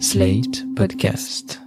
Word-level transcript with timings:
Slate 0.00 0.64
Podcast. 0.74 1.60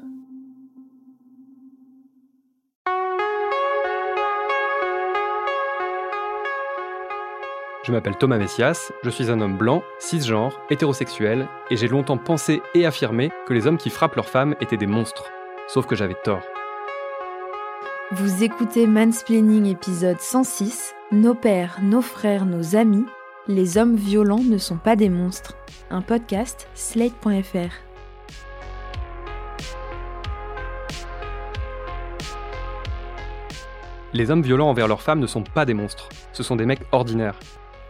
Je 7.83 7.91
m'appelle 7.91 8.17
Thomas 8.17 8.37
Messias, 8.37 8.91
je 9.03 9.09
suis 9.09 9.31
un 9.31 9.39
homme 9.39 9.57
blanc, 9.57 9.81
cisgenre, 9.99 10.59
hétérosexuel, 10.69 11.47
et 11.69 11.77
j'ai 11.77 11.87
longtemps 11.87 12.17
pensé 12.17 12.61
et 12.75 12.85
affirmé 12.85 13.31
que 13.47 13.53
les 13.53 13.65
hommes 13.65 13.77
qui 13.77 13.89
frappent 13.89 14.15
leurs 14.15 14.29
femmes 14.29 14.55
étaient 14.59 14.75
des 14.77 14.87
monstres. 14.87 15.31
Sauf 15.67 15.87
que 15.87 15.95
j'avais 15.95 16.17
tort. 16.23 16.43
Vous 18.11 18.43
écoutez 18.43 18.87
Mansplaining 18.87 19.67
épisode 19.67 20.19
106, 20.19 20.93
Nos 21.13 21.33
pères, 21.33 21.79
nos 21.81 22.01
frères, 22.01 22.45
nos 22.45 22.75
amis, 22.75 23.05
les 23.47 23.77
hommes 23.77 23.95
violents 23.95 24.43
ne 24.43 24.57
sont 24.57 24.77
pas 24.77 24.97
des 24.97 25.09
monstres. 25.09 25.55
Un 25.89 26.01
podcast 26.01 26.67
slate.fr. 26.73 27.86
Les 34.17 34.31
hommes 34.31 34.41
violents 34.41 34.71
envers 34.71 34.87
leurs 34.87 35.03
femmes 35.03 35.19
ne 35.19 35.27
sont 35.27 35.43
pas 35.43 35.63
des 35.63 35.75
monstres, 35.75 36.09
ce 36.33 36.41
sont 36.41 36.55
des 36.55 36.65
mecs 36.65 36.81
ordinaires. 36.91 37.37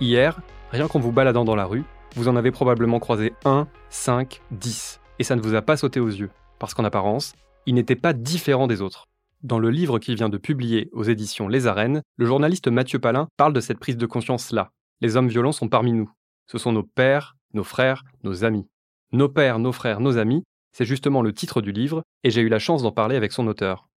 Hier, 0.01 0.41
rien 0.71 0.89
qu'en 0.89 0.99
vous 0.99 1.13
baladant 1.13 1.45
dans 1.45 1.55
la 1.55 1.63
rue, 1.63 1.85
vous 2.17 2.27
en 2.27 2.35
avez 2.35 2.51
probablement 2.51 2.99
croisé 2.99 3.33
1, 3.45 3.65
5, 3.89 4.41
10, 4.51 4.99
et 5.19 5.23
ça 5.23 5.37
ne 5.37 5.41
vous 5.41 5.55
a 5.55 5.61
pas 5.61 5.77
sauté 5.77 6.01
aux 6.01 6.09
yeux, 6.09 6.29
parce 6.59 6.73
qu'en 6.73 6.83
apparence, 6.83 7.31
ils 7.65 7.73
n'étaient 7.73 7.95
pas 7.95 8.11
différents 8.11 8.67
des 8.67 8.81
autres. 8.81 9.05
Dans 9.41 9.57
le 9.57 9.69
livre 9.69 9.99
qu'il 9.99 10.15
vient 10.15 10.27
de 10.27 10.37
publier 10.37 10.89
aux 10.91 11.03
éditions 11.03 11.47
Les 11.47 11.65
Arènes, 11.65 12.01
le 12.17 12.25
journaliste 12.25 12.67
Mathieu 12.67 12.99
Palin 12.99 13.29
parle 13.37 13.53
de 13.53 13.61
cette 13.61 13.79
prise 13.79 13.95
de 13.95 14.05
conscience-là. 14.05 14.71
Les 14.99 15.15
hommes 15.15 15.29
violents 15.29 15.53
sont 15.53 15.69
parmi 15.69 15.93
nous. 15.93 16.11
Ce 16.45 16.57
sont 16.57 16.73
nos 16.73 16.83
pères, 16.83 17.37
nos 17.53 17.63
frères, 17.63 18.03
nos 18.25 18.43
amis. 18.43 18.67
Nos 19.13 19.29
pères, 19.29 19.59
nos 19.59 19.71
frères, 19.71 20.01
nos 20.01 20.17
amis, 20.17 20.43
c'est 20.73 20.83
justement 20.83 21.21
le 21.21 21.31
titre 21.31 21.61
du 21.61 21.71
livre, 21.71 22.03
et 22.25 22.31
j'ai 22.31 22.41
eu 22.41 22.49
la 22.49 22.59
chance 22.59 22.83
d'en 22.83 22.91
parler 22.91 23.15
avec 23.15 23.31
son 23.31 23.47
auteur. 23.47 23.87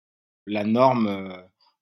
La 0.47 0.63
norme 0.65 1.09
euh, 1.09 1.37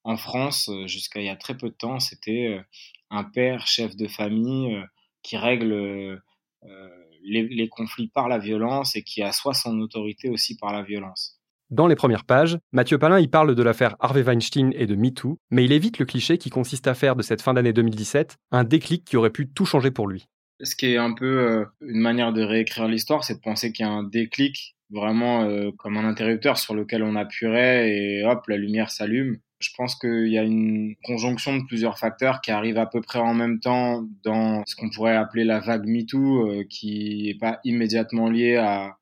en 0.04 0.16
France, 0.16 0.68
euh, 0.68 0.86
jusqu'à 0.86 1.20
il 1.20 1.26
y 1.26 1.30
a 1.30 1.36
très 1.36 1.56
peu 1.56 1.68
de 1.68 1.74
temps, 1.74 2.00
c'était 2.00 2.46
euh, 2.48 2.62
un 3.10 3.24
père 3.24 3.66
chef 3.66 3.96
de 3.96 4.08
famille 4.08 4.82
qui 5.22 5.36
règle 5.36 6.20
les, 7.24 7.42
les 7.48 7.68
conflits 7.68 8.08
par 8.08 8.28
la 8.28 8.38
violence 8.38 8.96
et 8.96 9.02
qui 9.02 9.22
assoit 9.22 9.54
son 9.54 9.78
autorité 9.80 10.28
aussi 10.30 10.56
par 10.56 10.72
la 10.72 10.82
violence. 10.82 11.38
Dans 11.70 11.86
les 11.86 11.96
premières 11.96 12.24
pages, 12.24 12.58
Mathieu 12.72 12.98
Palin 12.98 13.18
y 13.18 13.28
parle 13.28 13.54
de 13.54 13.62
l'affaire 13.62 13.96
Harvey 14.00 14.22
Weinstein 14.22 14.72
et 14.74 14.86
de 14.86 14.94
MeToo, 14.94 15.38
mais 15.50 15.66
il 15.66 15.72
évite 15.72 15.98
le 15.98 16.06
cliché 16.06 16.38
qui 16.38 16.48
consiste 16.48 16.86
à 16.86 16.94
faire 16.94 17.14
de 17.14 17.22
cette 17.22 17.42
fin 17.42 17.52
d'année 17.52 17.74
2017 17.74 18.36
un 18.52 18.64
déclic 18.64 19.04
qui 19.04 19.18
aurait 19.18 19.28
pu 19.28 19.50
tout 19.50 19.66
changer 19.66 19.90
pour 19.90 20.08
lui. 20.08 20.28
Ce 20.62 20.74
qui 20.74 20.86
est 20.86 20.96
un 20.96 21.12
peu 21.12 21.26
euh, 21.26 21.64
une 21.82 22.00
manière 22.00 22.32
de 22.32 22.42
réécrire 22.42 22.88
l'histoire, 22.88 23.22
c'est 23.22 23.34
de 23.34 23.40
penser 23.40 23.70
qu'il 23.70 23.84
y 23.84 23.88
a 23.88 23.92
un 23.92 24.02
déclic 24.02 24.76
vraiment 24.90 25.42
euh, 25.42 25.70
comme 25.76 25.98
un 25.98 26.08
interrupteur 26.08 26.56
sur 26.56 26.74
lequel 26.74 27.02
on 27.02 27.16
appuierait 27.16 27.90
et 27.90 28.24
hop, 28.24 28.46
la 28.48 28.56
lumière 28.56 28.90
s'allume. 28.90 29.38
Je 29.60 29.70
pense 29.76 29.96
qu'il 29.96 30.28
y 30.28 30.38
a 30.38 30.44
une 30.44 30.94
conjonction 31.04 31.56
de 31.56 31.64
plusieurs 31.64 31.98
facteurs 31.98 32.40
qui 32.40 32.50
arrivent 32.50 32.78
à 32.78 32.86
peu 32.86 33.00
près 33.00 33.18
en 33.18 33.34
même 33.34 33.58
temps 33.58 34.04
dans 34.22 34.62
ce 34.66 34.76
qu'on 34.76 34.88
pourrait 34.90 35.16
appeler 35.16 35.44
la 35.44 35.58
vague 35.58 35.86
MeToo, 35.86 36.46
euh, 36.46 36.64
qui 36.68 37.24
n'est 37.26 37.38
pas 37.38 37.58
immédiatement 37.64 38.28
liée 38.30 38.56
à, 38.56 38.96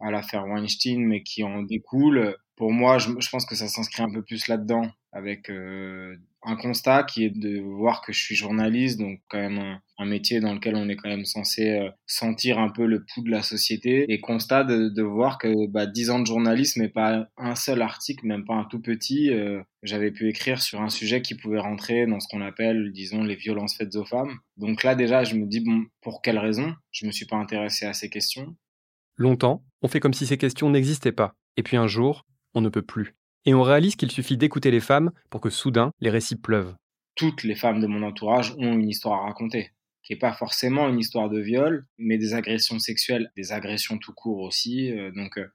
à 0.00 0.10
l'affaire 0.10 0.46
Weinstein, 0.46 1.04
mais 1.04 1.22
qui 1.22 1.42
en 1.42 1.62
découle. 1.62 2.36
Pour 2.58 2.72
moi, 2.72 2.98
je, 2.98 3.28
pense 3.30 3.46
que 3.46 3.54
ça 3.54 3.68
s'inscrit 3.68 4.02
un 4.02 4.10
peu 4.10 4.20
plus 4.20 4.48
là-dedans, 4.48 4.90
avec 5.12 5.48
euh, 5.48 6.16
un 6.42 6.56
constat 6.56 7.04
qui 7.04 7.22
est 7.22 7.30
de 7.30 7.60
voir 7.60 8.02
que 8.02 8.12
je 8.12 8.20
suis 8.20 8.34
journaliste, 8.34 8.98
donc 8.98 9.20
quand 9.28 9.38
même 9.38 9.78
un, 9.96 10.04
métier 10.04 10.40
dans 10.40 10.52
lequel 10.52 10.74
on 10.74 10.88
est 10.88 10.96
quand 10.96 11.08
même 11.08 11.24
censé 11.24 11.78
euh, 11.78 11.88
sentir 12.06 12.58
un 12.58 12.70
peu 12.70 12.84
le 12.84 13.04
pouls 13.04 13.22
de 13.22 13.30
la 13.30 13.44
société, 13.44 14.12
et 14.12 14.18
constat 14.18 14.64
de, 14.64 14.88
de 14.88 15.02
voir 15.02 15.38
que 15.38 15.68
bah, 15.68 15.86
10 15.86 16.10
ans 16.10 16.18
de 16.18 16.26
journalisme 16.26 16.82
et 16.82 16.88
pas 16.88 17.28
un 17.36 17.54
seul 17.54 17.80
article, 17.80 18.26
même 18.26 18.44
pas 18.44 18.54
un 18.54 18.64
tout 18.64 18.82
petit, 18.82 19.30
euh, 19.30 19.62
j'avais 19.84 20.10
pu 20.10 20.28
écrire 20.28 20.60
sur 20.60 20.82
un 20.82 20.88
sujet 20.88 21.22
qui 21.22 21.36
pouvait 21.36 21.60
rentrer 21.60 22.08
dans 22.08 22.18
ce 22.18 22.26
qu'on 22.26 22.40
appelle, 22.40 22.90
disons, 22.90 23.22
les 23.22 23.36
violences 23.36 23.76
faites 23.76 23.94
aux 23.94 24.04
femmes. 24.04 24.36
Donc 24.56 24.82
là 24.82 24.96
déjà, 24.96 25.22
je 25.22 25.36
me 25.36 25.46
dis, 25.46 25.60
bon, 25.60 25.84
pour 26.00 26.22
quelle 26.22 26.38
raison? 26.38 26.74
Je 26.90 27.06
me 27.06 27.12
suis 27.12 27.26
pas 27.26 27.36
intéressé 27.36 27.86
à 27.86 27.92
ces 27.92 28.10
questions. 28.10 28.56
Longtemps, 29.16 29.62
on 29.80 29.86
fait 29.86 30.00
comme 30.00 30.14
si 30.14 30.26
ces 30.26 30.38
questions 30.38 30.70
n'existaient 30.70 31.12
pas, 31.12 31.36
et 31.56 31.62
puis 31.62 31.76
un 31.76 31.86
jour, 31.86 32.24
on 32.54 32.60
ne 32.60 32.68
peut 32.68 32.82
plus. 32.82 33.14
Et 33.44 33.54
on 33.54 33.62
réalise 33.62 33.96
qu'il 33.96 34.10
suffit 34.10 34.36
d'écouter 34.36 34.70
les 34.70 34.80
femmes 34.80 35.10
pour 35.30 35.40
que 35.40 35.50
soudain, 35.50 35.90
les 36.00 36.10
récits 36.10 36.36
pleuvent. 36.36 36.74
Toutes 37.14 37.44
les 37.44 37.54
femmes 37.54 37.80
de 37.80 37.86
mon 37.86 38.02
entourage 38.02 38.54
ont 38.58 38.74
une 38.74 38.88
histoire 38.88 39.22
à 39.22 39.26
raconter, 39.26 39.70
qui 40.02 40.12
n'est 40.12 40.18
pas 40.18 40.32
forcément 40.32 40.88
une 40.88 40.98
histoire 40.98 41.30
de 41.30 41.40
viol, 41.40 41.86
mais 41.98 42.18
des 42.18 42.34
agressions 42.34 42.78
sexuelles, 42.78 43.30
des 43.36 43.52
agressions 43.52 43.98
tout 43.98 44.12
court 44.12 44.40
aussi. 44.40 44.92
Euh, 44.92 45.10
donc 45.12 45.38
euh, 45.38 45.46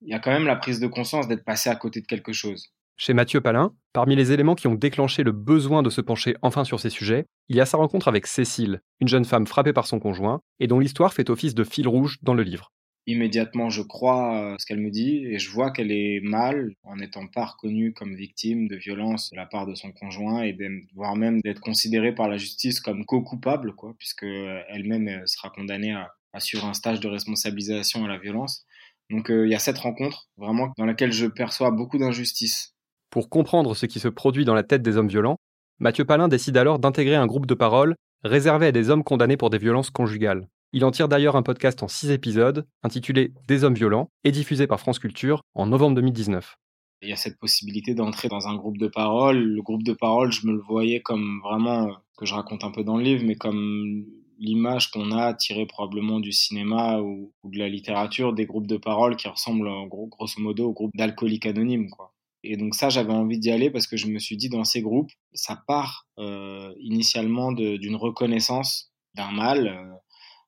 il 0.00 0.08
y 0.08 0.14
a 0.14 0.18
quand 0.18 0.32
même 0.32 0.46
la 0.46 0.56
prise 0.56 0.80
de 0.80 0.86
conscience 0.86 1.28
d'être 1.28 1.44
passé 1.44 1.70
à 1.70 1.76
côté 1.76 2.00
de 2.00 2.06
quelque 2.06 2.32
chose. 2.32 2.72
Chez 2.96 3.14
Mathieu 3.14 3.40
Palin, 3.40 3.74
parmi 3.92 4.16
les 4.16 4.32
éléments 4.32 4.54
qui 4.54 4.66
ont 4.66 4.74
déclenché 4.74 5.22
le 5.22 5.32
besoin 5.32 5.82
de 5.82 5.90
se 5.90 6.00
pencher 6.00 6.36
enfin 6.42 6.64
sur 6.64 6.80
ces 6.80 6.90
sujets, 6.90 7.26
il 7.48 7.56
y 7.56 7.60
a 7.60 7.66
sa 7.66 7.76
rencontre 7.76 8.08
avec 8.08 8.26
Cécile, 8.26 8.80
une 9.00 9.08
jeune 9.08 9.24
femme 9.24 9.46
frappée 9.46 9.72
par 9.72 9.86
son 9.86 9.98
conjoint, 9.98 10.40
et 10.60 10.66
dont 10.66 10.78
l'histoire 10.78 11.12
fait 11.12 11.30
office 11.30 11.54
de 11.54 11.64
fil 11.64 11.88
rouge 11.88 12.18
dans 12.22 12.34
le 12.34 12.42
livre 12.42 12.72
immédiatement 13.06 13.70
je 13.70 13.82
crois 13.82 14.56
ce 14.58 14.66
qu'elle 14.66 14.80
me 14.80 14.90
dit 14.90 15.26
et 15.26 15.38
je 15.38 15.50
vois 15.50 15.70
qu'elle 15.70 15.90
est 15.90 16.20
mal 16.22 16.74
en 16.84 16.96
n'étant 16.96 17.26
pas 17.26 17.46
reconnue 17.46 17.92
comme 17.92 18.14
victime 18.14 18.68
de 18.68 18.76
violence 18.76 19.30
de 19.30 19.36
la 19.36 19.46
part 19.46 19.66
de 19.66 19.74
son 19.74 19.92
conjoint 19.92 20.42
et 20.42 20.56
voire 20.94 21.16
même 21.16 21.40
d'être 21.40 21.60
considérée 21.60 22.14
par 22.14 22.28
la 22.28 22.36
justice 22.36 22.80
comme 22.80 23.04
co-coupable 23.04 23.74
quoi 23.74 23.94
puisque 23.98 24.24
elle-même 24.68 25.26
sera 25.26 25.50
condamnée 25.50 25.92
à, 25.92 26.12
à, 26.32 26.40
suivre 26.40 26.64
un 26.64 26.74
stage 26.74 27.00
de 27.00 27.08
responsabilisation 27.08 28.04
à 28.04 28.08
la 28.08 28.18
violence. 28.18 28.64
Donc 29.10 29.26
il 29.28 29.48
y 29.48 29.54
a 29.54 29.58
cette 29.58 29.78
rencontre 29.78 30.28
vraiment 30.36 30.72
dans 30.78 30.86
laquelle 30.86 31.12
je 31.12 31.26
perçois 31.26 31.70
beaucoup 31.70 31.98
d'injustice. 31.98 32.74
Pour 33.10 33.28
comprendre 33.28 33.74
ce 33.76 33.86
qui 33.86 34.00
se 34.00 34.08
produit 34.08 34.46
dans 34.46 34.54
la 34.54 34.62
tête 34.62 34.82
des 34.82 34.96
hommes 34.96 35.08
violents, 35.08 35.36
Mathieu 35.80 36.04
Palin 36.04 36.28
décide 36.28 36.56
alors 36.56 36.78
d'intégrer 36.78 37.16
un 37.16 37.26
groupe 37.26 37.46
de 37.46 37.54
parole 37.54 37.94
réservé 38.24 38.66
à 38.66 38.72
des 38.72 38.88
hommes 38.88 39.04
condamnés 39.04 39.36
pour 39.36 39.50
des 39.50 39.58
violences 39.58 39.90
conjugales. 39.90 40.46
Il 40.74 40.86
en 40.86 40.90
tire 40.90 41.06
d'ailleurs 41.06 41.36
un 41.36 41.42
podcast 41.42 41.82
en 41.82 41.88
six 41.88 42.10
épisodes, 42.10 42.66
intitulé 42.82 43.32
Des 43.46 43.62
hommes 43.62 43.74
violents, 43.74 44.08
et 44.24 44.32
diffusé 44.32 44.66
par 44.66 44.80
France 44.80 44.98
Culture 44.98 45.42
en 45.54 45.66
novembre 45.66 45.96
2019. 45.96 46.56
Il 47.02 47.10
y 47.10 47.12
a 47.12 47.16
cette 47.16 47.38
possibilité 47.38 47.94
d'entrer 47.94 48.28
dans 48.28 48.48
un 48.48 48.56
groupe 48.56 48.78
de 48.78 48.88
parole. 48.88 49.36
Le 49.36 49.60
groupe 49.60 49.82
de 49.82 49.92
parole, 49.92 50.32
je 50.32 50.46
me 50.46 50.52
le 50.52 50.60
voyais 50.60 51.02
comme 51.02 51.40
vraiment, 51.44 51.90
que 52.16 52.24
je 52.24 52.32
raconte 52.32 52.64
un 52.64 52.70
peu 52.70 52.84
dans 52.84 52.96
le 52.96 53.02
livre, 53.02 53.22
mais 53.26 53.34
comme 53.34 54.06
l'image 54.38 54.90
qu'on 54.90 55.12
a 55.12 55.34
tirée 55.34 55.66
probablement 55.66 56.20
du 56.20 56.32
cinéma 56.32 57.00
ou, 57.00 57.34
de 57.44 57.58
la 57.58 57.68
littérature, 57.68 58.32
des 58.32 58.46
groupes 58.46 58.66
de 58.66 58.78
parole 58.78 59.16
qui 59.16 59.28
ressemblent 59.28 59.68
en 59.68 59.86
gros, 59.86 60.06
grosso 60.06 60.40
modo 60.40 60.68
au 60.68 60.72
groupe 60.72 60.92
d'alcooliques 60.94 61.44
anonymes. 61.44 61.90
Quoi. 61.90 62.14
Et 62.44 62.56
donc 62.56 62.74
ça, 62.74 62.88
j'avais 62.88 63.12
envie 63.12 63.38
d'y 63.38 63.50
aller 63.50 63.70
parce 63.70 63.86
que 63.86 63.98
je 63.98 64.06
me 64.06 64.18
suis 64.18 64.38
dit, 64.38 64.48
dans 64.48 64.64
ces 64.64 64.80
groupes, 64.80 65.10
ça 65.34 65.62
part 65.66 66.06
euh, 66.18 66.72
initialement 66.80 67.52
d'une 67.52 67.96
reconnaissance 67.96 68.90
d'un 69.14 69.32
mal. 69.32 69.66
Euh, 69.66 69.92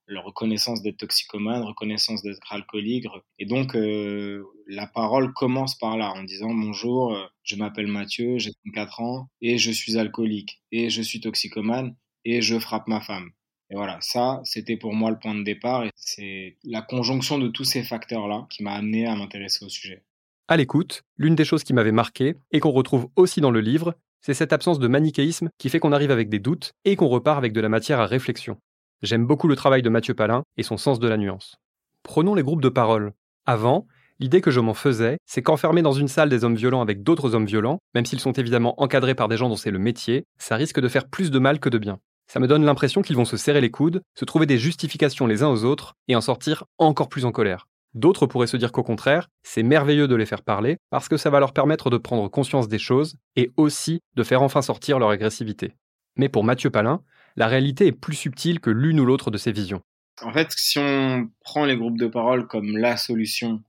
la 0.07 0.21
reconnaissance 0.21 0.81
d'être 0.81 0.97
toxicomane, 0.97 1.63
reconnaissance 1.63 2.21
d'être 2.21 2.51
alcoolique. 2.51 3.07
Et 3.39 3.45
donc, 3.45 3.75
euh, 3.75 4.43
la 4.67 4.87
parole 4.87 5.33
commence 5.33 5.77
par 5.77 5.97
là, 5.97 6.11
en 6.11 6.23
disant 6.23 6.53
bonjour, 6.53 7.15
euh, 7.15 7.25
je 7.43 7.55
m'appelle 7.55 7.87
Mathieu, 7.87 8.37
j'ai 8.37 8.51
34 8.65 9.01
ans, 9.01 9.29
et 9.41 9.57
je 9.57 9.71
suis 9.71 9.97
alcoolique, 9.97 10.61
et 10.71 10.89
je 10.89 11.01
suis 11.01 11.21
toxicomane, 11.21 11.95
et 12.23 12.41
je 12.41 12.59
frappe 12.59 12.87
ma 12.87 13.01
femme. 13.01 13.29
Et 13.71 13.75
voilà, 13.75 13.97
ça, 14.01 14.41
c'était 14.43 14.77
pour 14.77 14.93
moi 14.93 15.09
le 15.09 15.17
point 15.17 15.35
de 15.35 15.43
départ, 15.43 15.85
et 15.85 15.89
c'est 15.95 16.57
la 16.63 16.81
conjonction 16.81 17.39
de 17.39 17.47
tous 17.47 17.63
ces 17.63 17.83
facteurs-là 17.83 18.45
qui 18.49 18.63
m'a 18.63 18.73
amené 18.73 19.07
à 19.07 19.15
m'intéresser 19.15 19.65
au 19.65 19.69
sujet. 19.69 20.03
À 20.47 20.57
l'écoute, 20.57 21.03
l'une 21.17 21.35
des 21.35 21.45
choses 21.45 21.63
qui 21.63 21.73
m'avait 21.73 21.91
marqué, 21.91 22.35
et 22.51 22.59
qu'on 22.59 22.71
retrouve 22.71 23.09
aussi 23.15 23.41
dans 23.41 23.49
le 23.49 23.61
livre, 23.61 23.95
c'est 24.21 24.33
cette 24.33 24.53
absence 24.53 24.79
de 24.79 24.87
manichéisme 24.87 25.49
qui 25.59 25.69
fait 25.69 25.79
qu'on 25.79 25.91
arrive 25.91 26.11
avec 26.11 26.29
des 26.29 26.39
doutes 26.39 26.73
et 26.83 26.95
qu'on 26.95 27.07
repart 27.07 27.37
avec 27.37 27.53
de 27.53 27.61
la 27.61 27.69
matière 27.69 27.99
à 27.99 28.07
réflexion. 28.07 28.57
J'aime 29.01 29.27
beaucoup 29.27 29.47
le 29.47 29.55
travail 29.55 29.81
de 29.81 29.89
Mathieu 29.89 30.13
Palin 30.13 30.43
et 30.57 30.63
son 30.63 30.77
sens 30.77 30.99
de 30.99 31.07
la 31.07 31.17
nuance. 31.17 31.57
Prenons 32.03 32.33
les 32.33 32.43
groupes 32.43 32.61
de 32.61 32.69
parole. 32.69 33.13
Avant, 33.45 33.87
l'idée 34.19 34.41
que 34.41 34.51
je 34.51 34.61
m'en 34.61 34.73
faisais, 34.73 35.17
c'est 35.25 35.41
qu'enfermer 35.41 35.81
dans 35.81 35.91
une 35.91 36.07
salle 36.07 36.29
des 36.29 36.43
hommes 36.43 36.55
violents 36.55 36.81
avec 36.81 37.03
d'autres 37.03 37.35
hommes 37.35 37.45
violents, 37.45 37.79
même 37.93 38.05
s'ils 38.05 38.21
sont 38.21 38.31
évidemment 38.31 38.81
encadrés 38.81 39.13
par 39.13 39.27
des 39.27 39.37
gens 39.37 39.49
dont 39.49 39.57
c'est 39.57 39.71
le 39.71 39.79
métier, 39.79 40.25
ça 40.37 40.55
risque 40.55 40.79
de 40.79 40.87
faire 40.87 41.09
plus 41.09 41.29
de 41.29 41.39
mal 41.39 41.59
que 41.59 41.69
de 41.69 41.77
bien. 41.77 41.99
Ça 42.27 42.39
me 42.39 42.47
donne 42.47 42.63
l'impression 42.63 43.01
qu'ils 43.01 43.17
vont 43.17 43.25
se 43.25 43.37
serrer 43.37 43.61
les 43.61 43.69
coudes, 43.69 44.01
se 44.15 44.25
trouver 44.25 44.45
des 44.45 44.57
justifications 44.57 45.27
les 45.27 45.43
uns 45.43 45.49
aux 45.49 45.65
autres 45.65 45.93
et 46.07 46.15
en 46.15 46.21
sortir 46.21 46.63
encore 46.77 47.09
plus 47.09 47.25
en 47.25 47.31
colère. 47.31 47.67
D'autres 47.93 48.27
pourraient 48.27 48.47
se 48.47 48.57
dire 48.57 48.71
qu'au 48.71 48.83
contraire, 48.83 49.27
c'est 49.43 49.63
merveilleux 49.63 50.07
de 50.07 50.15
les 50.15 50.25
faire 50.25 50.41
parler 50.41 50.77
parce 50.89 51.07
que 51.09 51.17
ça 51.17 51.29
va 51.29 51.39
leur 51.39 51.53
permettre 51.53 51.89
de 51.89 51.97
prendre 51.97 52.27
conscience 52.29 52.67
des 52.67 52.79
choses 52.79 53.15
et 53.35 53.51
aussi 53.57 54.01
de 54.15 54.23
faire 54.23 54.41
enfin 54.41 54.61
sortir 54.61 54.99
leur 54.99 55.09
agressivité. 55.09 55.75
Mais 56.17 56.29
pour 56.29 56.43
Mathieu 56.43 56.69
Palin, 56.69 57.01
la 57.35 57.47
réalité 57.47 57.87
est 57.87 57.91
plus 57.91 58.15
subtile 58.15 58.59
que 58.59 58.69
l'une 58.69 58.99
ou 58.99 59.05
l'autre 59.05 59.31
de 59.31 59.37
ces 59.37 59.51
visions. 59.51 59.81
En 60.21 60.31
fait, 60.31 60.47
si 60.51 60.79
on 60.79 61.29
prend 61.41 61.65
les 61.65 61.75
groupes 61.75 61.99
de 61.99 62.07
parole 62.07 62.47
comme 62.47 62.77
la 62.77 62.95
solution 62.95 63.61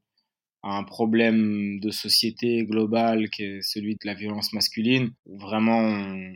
à 0.62 0.76
un 0.76 0.84
problème 0.84 1.80
de 1.80 1.90
société 1.90 2.64
global 2.64 3.30
qui 3.30 3.44
est 3.44 3.62
celui 3.62 3.94
de 3.94 4.04
la 4.04 4.14
violence 4.14 4.52
masculine, 4.52 5.12
vraiment 5.26 5.78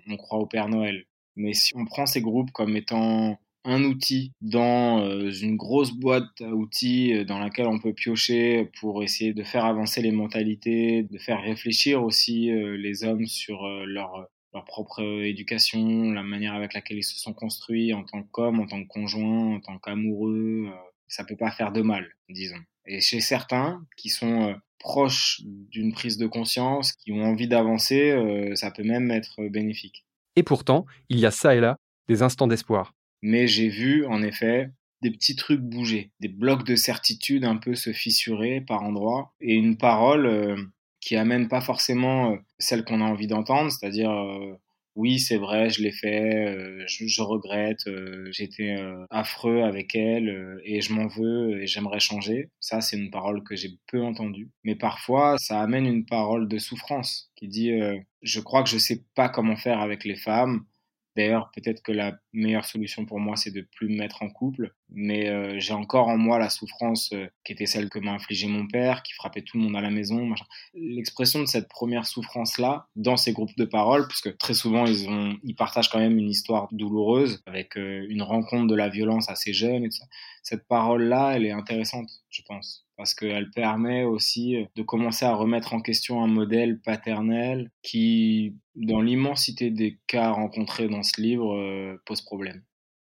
on, 0.08 0.16
croit 0.16 0.38
au 0.38 0.46
Père 0.46 0.68
Noël. 0.68 1.04
Mais 1.36 1.52
si 1.52 1.72
on 1.76 1.84
prend 1.84 2.06
ces 2.06 2.20
groupes 2.20 2.50
comme 2.52 2.76
étant 2.76 3.38
un 3.64 3.84
outil 3.84 4.32
dans 4.40 5.00
euh, 5.00 5.30
une 5.30 5.56
grosse 5.56 5.92
boîte 5.92 6.40
à 6.40 6.48
outils 6.48 7.12
euh, 7.12 7.24
dans 7.24 7.38
laquelle 7.38 7.66
on 7.66 7.78
peut 7.78 7.92
piocher 7.92 8.70
pour 8.80 9.02
essayer 9.02 9.34
de 9.34 9.44
faire 9.44 9.64
avancer 9.64 10.00
les 10.00 10.12
mentalités, 10.12 11.02
de 11.02 11.18
faire 11.18 11.42
réfléchir 11.42 12.02
aussi 12.02 12.50
euh, 12.50 12.76
les 12.76 13.04
hommes 13.04 13.26
sur 13.26 13.66
leur, 13.86 14.28
leur 14.52 14.64
propre 14.64 15.02
éducation, 15.02 16.12
la 16.12 16.22
manière 16.22 16.54
avec 16.54 16.74
laquelle 16.74 16.98
ils 16.98 17.04
se 17.04 17.18
sont 17.18 17.32
construits 17.32 17.92
en 17.94 18.04
tant 18.04 18.22
qu'hommes, 18.22 18.60
en 18.60 18.66
tant 18.66 18.82
que 18.82 18.88
conjoints, 18.88 19.54
en 19.54 19.60
tant 19.60 19.78
qu'amoureux. 19.78 20.68
ça 21.08 21.24
peut 21.24 21.36
pas 21.36 21.50
faire 21.50 21.72
de 21.72 21.82
mal, 21.82 22.08
disons. 22.28 22.58
Et 22.86 23.00
chez 23.00 23.20
certains 23.20 23.84
qui 23.96 24.08
sont 24.08 24.56
proches 24.78 25.40
d'une 25.44 25.92
prise 25.92 26.16
de 26.16 26.26
conscience, 26.26 26.92
qui 26.92 27.12
ont 27.12 27.22
envie 27.22 27.46
d'avancer, 27.46 28.52
ça 28.54 28.70
peut 28.70 28.82
même 28.82 29.10
être 29.10 29.46
bénéfique. 29.48 30.04
Et 30.36 30.42
pourtant, 30.42 30.86
il 31.08 31.18
y 31.18 31.26
a 31.26 31.30
ça 31.30 31.54
et 31.54 31.60
là 31.60 31.76
des 32.08 32.22
instants 32.22 32.48
d'espoir 32.48 32.92
mais 33.22 33.46
j'ai 33.46 33.68
vu 33.68 34.06
en 34.06 34.22
effet 34.22 34.70
des 35.02 35.10
petits 35.10 35.36
trucs 35.36 35.60
bouger, 35.60 36.10
des 36.20 36.28
blocs 36.28 36.66
de 36.66 36.76
certitude 36.76 37.44
un 37.44 37.56
peu 37.56 37.74
se 37.74 37.92
fissurer 37.92 38.60
par 38.60 38.82
endroits, 38.82 39.32
et 39.40 39.54
une 39.54 39.78
parole 39.78 40.26
euh, 40.26 40.56
qui 41.00 41.16
amène 41.16 41.48
pas 41.48 41.60
forcément 41.60 42.32
euh, 42.32 42.36
celle 42.58 42.84
qu'on 42.84 43.00
a 43.00 43.04
envie 43.04 43.26
d'entendre, 43.26 43.70
c'est-à-dire 43.70 44.10
euh, 44.10 44.54
oui 44.96 45.18
c'est 45.18 45.36
vrai 45.36 45.70
je 45.70 45.82
l'ai 45.82 45.92
fait, 45.92 46.86
je, 46.86 47.06
je, 47.06 47.22
regrette, 47.22 47.88
j'étais 48.32 48.76
affreux 49.08 49.62
avec 49.62 49.94
elle 49.94 50.58
et 50.64 50.80
je 50.80 50.92
m'en 50.92 51.06
veux 51.06 51.62
et 51.62 51.66
j'aimerais 51.66 52.00
changer. 52.00 52.50
Ça 52.58 52.80
c'est 52.80 52.96
une 52.98 53.10
parole 53.10 53.42
que 53.44 53.56
j'ai 53.56 53.70
peu 53.86 54.02
entendue, 54.02 54.50
mais 54.64 54.74
parfois 54.74 55.38
ça 55.38 55.60
amène 55.60 55.86
une 55.86 56.04
parole 56.04 56.48
de 56.48 56.58
souffrance 56.58 57.30
qui 57.36 57.48
dit 57.48 57.72
je 58.22 58.40
crois 58.40 58.62
que 58.64 58.68
je 58.68 58.78
sais 58.78 59.04
pas 59.14 59.28
comment 59.28 59.56
faire 59.56 59.80
avec 59.80 60.04
les 60.04 60.16
femmes 60.16 60.64
D'ailleurs, 61.16 61.50
peut-être 61.54 61.82
que 61.82 61.92
la 61.92 62.18
meilleure 62.32 62.64
solution 62.64 63.04
pour 63.06 63.20
moi, 63.20 63.36
c'est 63.36 63.50
de 63.50 63.60
plus 63.60 63.88
me 63.88 63.96
mettre 63.96 64.22
en 64.22 64.30
couple. 64.30 64.74
Mais 64.88 65.28
euh, 65.28 65.58
j'ai 65.58 65.72
encore 65.72 66.08
en 66.08 66.16
moi 66.16 66.38
la 66.38 66.50
souffrance 66.50 67.12
euh, 67.12 67.26
qui 67.44 67.52
était 67.52 67.66
celle 67.66 67.88
que 67.88 67.98
m'a 67.98 68.12
infligée 68.12 68.48
mon 68.48 68.66
père, 68.66 69.02
qui 69.02 69.12
frappait 69.14 69.42
tout 69.42 69.56
le 69.56 69.64
monde 69.64 69.76
à 69.76 69.80
la 69.80 69.90
maison. 69.90 70.34
L'expression 70.74 71.40
de 71.40 71.46
cette 71.46 71.68
première 71.68 72.06
souffrance-là 72.06 72.88
dans 72.96 73.16
ces 73.16 73.32
groupes 73.32 73.56
de 73.56 73.64
parole, 73.64 74.08
puisque 74.08 74.36
très 74.36 74.54
souvent 74.54 74.86
ils, 74.86 75.08
ont, 75.08 75.36
ils 75.44 75.54
partagent 75.54 75.90
quand 75.90 76.00
même 76.00 76.18
une 76.18 76.30
histoire 76.30 76.68
douloureuse 76.72 77.42
avec 77.46 77.76
euh, 77.76 78.06
une 78.08 78.22
rencontre 78.22 78.66
de 78.66 78.74
la 78.74 78.88
violence 78.88 79.28
assez 79.30 79.52
jeune. 79.52 79.84
Et 79.84 79.90
Cette 80.42 80.66
parole-là, 80.66 81.32
elle 81.36 81.46
est 81.46 81.52
intéressante, 81.52 82.08
je 82.30 82.42
pense 82.42 82.84
parce 83.00 83.14
qu'elle 83.14 83.50
permet 83.52 84.04
aussi 84.04 84.56
de 84.76 84.82
commencer 84.82 85.24
à 85.24 85.34
remettre 85.34 85.72
en 85.72 85.80
question 85.80 86.22
un 86.22 86.26
modèle 86.26 86.78
paternel 86.82 87.70
qui, 87.82 88.56
dans 88.74 89.00
l'immensité 89.00 89.70
des 89.70 89.98
cas 90.06 90.30
rencontrés 90.32 90.86
dans 90.86 91.02
ce 91.02 91.18
livre, 91.18 91.54
euh, 91.54 91.96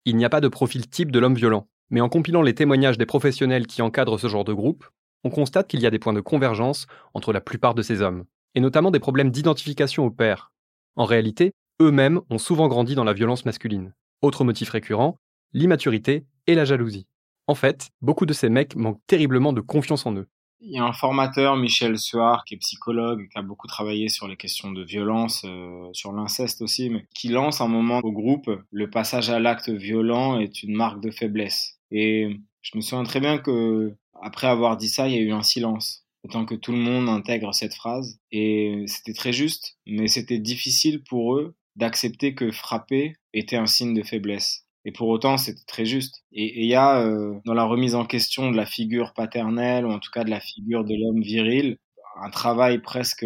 Il 0.04 0.16
n'y 0.16 0.24
a 0.24 0.30
pas 0.30 0.40
de 0.40 0.48
profil 0.48 0.88
type 0.88 1.12
de 1.12 1.18
l'homme 1.18 1.34
violent, 1.34 1.68
mais 1.90 2.00
en 2.00 2.08
compilant 2.08 2.42
les 2.42 2.54
témoignages 2.54 2.98
des 2.98 3.06
professionnels 3.06 3.66
qui 3.66 3.82
encadrent 3.82 4.18
ce 4.18 4.28
genre 4.28 4.44
de 4.44 4.52
groupe, 4.52 4.86
on 5.24 5.30
constate 5.30 5.68
qu'il 5.68 5.80
y 5.80 5.86
a 5.86 5.90
des 5.90 5.98
points 5.98 6.12
de 6.12 6.20
convergence 6.20 6.86
entre 7.14 7.32
la 7.32 7.40
plupart 7.40 7.74
de 7.74 7.82
ces 7.82 8.02
hommes, 8.02 8.24
et 8.54 8.60
notamment 8.60 8.90
des 8.90 8.98
problèmes 8.98 9.30
d'identification 9.30 10.04
au 10.04 10.10
père. 10.10 10.52
En 10.96 11.04
réalité, 11.04 11.52
eux-mêmes 11.80 12.20
ont 12.30 12.38
souvent 12.38 12.68
grandi 12.68 12.94
dans 12.94 13.04
la 13.04 13.12
violence 13.12 13.44
masculine. 13.44 13.94
Autre 14.20 14.44
motif 14.44 14.70
récurrent, 14.70 15.18
l'immaturité 15.52 16.26
et 16.46 16.54
la 16.54 16.64
jalousie. 16.64 17.06
En 17.46 17.54
fait, 17.54 17.90
beaucoup 18.00 18.26
de 18.26 18.32
ces 18.32 18.48
mecs 18.48 18.76
manquent 18.76 19.00
terriblement 19.06 19.52
de 19.52 19.60
confiance 19.60 20.06
en 20.06 20.14
eux. 20.14 20.28
Il 20.64 20.70
y 20.70 20.78
a 20.78 20.84
un 20.84 20.92
formateur, 20.92 21.56
Michel 21.56 21.98
Suard, 21.98 22.44
qui 22.44 22.54
est 22.54 22.58
psychologue, 22.58 23.28
qui 23.28 23.36
a 23.36 23.42
beaucoup 23.42 23.66
travaillé 23.66 24.08
sur 24.08 24.28
les 24.28 24.36
questions 24.36 24.70
de 24.70 24.84
violence, 24.84 25.42
euh, 25.44 25.88
sur 25.92 26.12
l'inceste 26.12 26.62
aussi, 26.62 26.88
mais 26.88 27.04
qui 27.16 27.28
lance 27.28 27.60
un 27.60 27.66
moment 27.66 27.98
au 28.04 28.12
groupe 28.12 28.48
le 28.70 28.88
passage 28.88 29.28
à 29.28 29.40
l'acte 29.40 29.70
violent 29.70 30.38
est 30.38 30.62
une 30.62 30.76
marque 30.76 31.00
de 31.02 31.10
faiblesse. 31.10 31.80
Et 31.90 32.38
je 32.62 32.76
me 32.76 32.80
souviens 32.80 33.02
très 33.02 33.18
bien 33.18 33.38
que 33.38 33.96
après 34.22 34.46
avoir 34.46 34.76
dit 34.76 34.88
ça, 34.88 35.08
il 35.08 35.14
y 35.14 35.18
a 35.18 35.22
eu 35.22 35.32
un 35.32 35.42
silence. 35.42 36.06
Autant 36.22 36.44
que 36.44 36.54
tout 36.54 36.70
le 36.70 36.78
monde 36.78 37.08
intègre 37.08 37.52
cette 37.52 37.74
phrase. 37.74 38.20
Et 38.30 38.84
c'était 38.86 39.14
très 39.14 39.32
juste, 39.32 39.78
mais 39.84 40.06
c'était 40.06 40.38
difficile 40.38 41.02
pour 41.02 41.36
eux 41.36 41.56
d'accepter 41.74 42.36
que 42.36 42.52
frapper 42.52 43.14
était 43.34 43.56
un 43.56 43.66
signe 43.66 43.94
de 43.94 44.04
faiblesse. 44.04 44.64
Et 44.84 44.92
pour 44.92 45.08
autant, 45.08 45.36
c'est 45.36 45.64
très 45.66 45.84
juste. 45.84 46.24
Et 46.32 46.62
il 46.62 46.66
y 46.66 46.74
a 46.74 47.00
euh, 47.00 47.38
dans 47.44 47.54
la 47.54 47.64
remise 47.64 47.94
en 47.94 48.04
question 48.04 48.50
de 48.50 48.56
la 48.56 48.66
figure 48.66 49.12
paternelle, 49.14 49.86
ou 49.86 49.92
en 49.92 49.98
tout 49.98 50.10
cas 50.12 50.24
de 50.24 50.30
la 50.30 50.40
figure 50.40 50.84
de 50.84 50.94
l'homme 50.94 51.22
viril, 51.22 51.78
un 52.20 52.30
travail 52.30 52.80
presque 52.80 53.24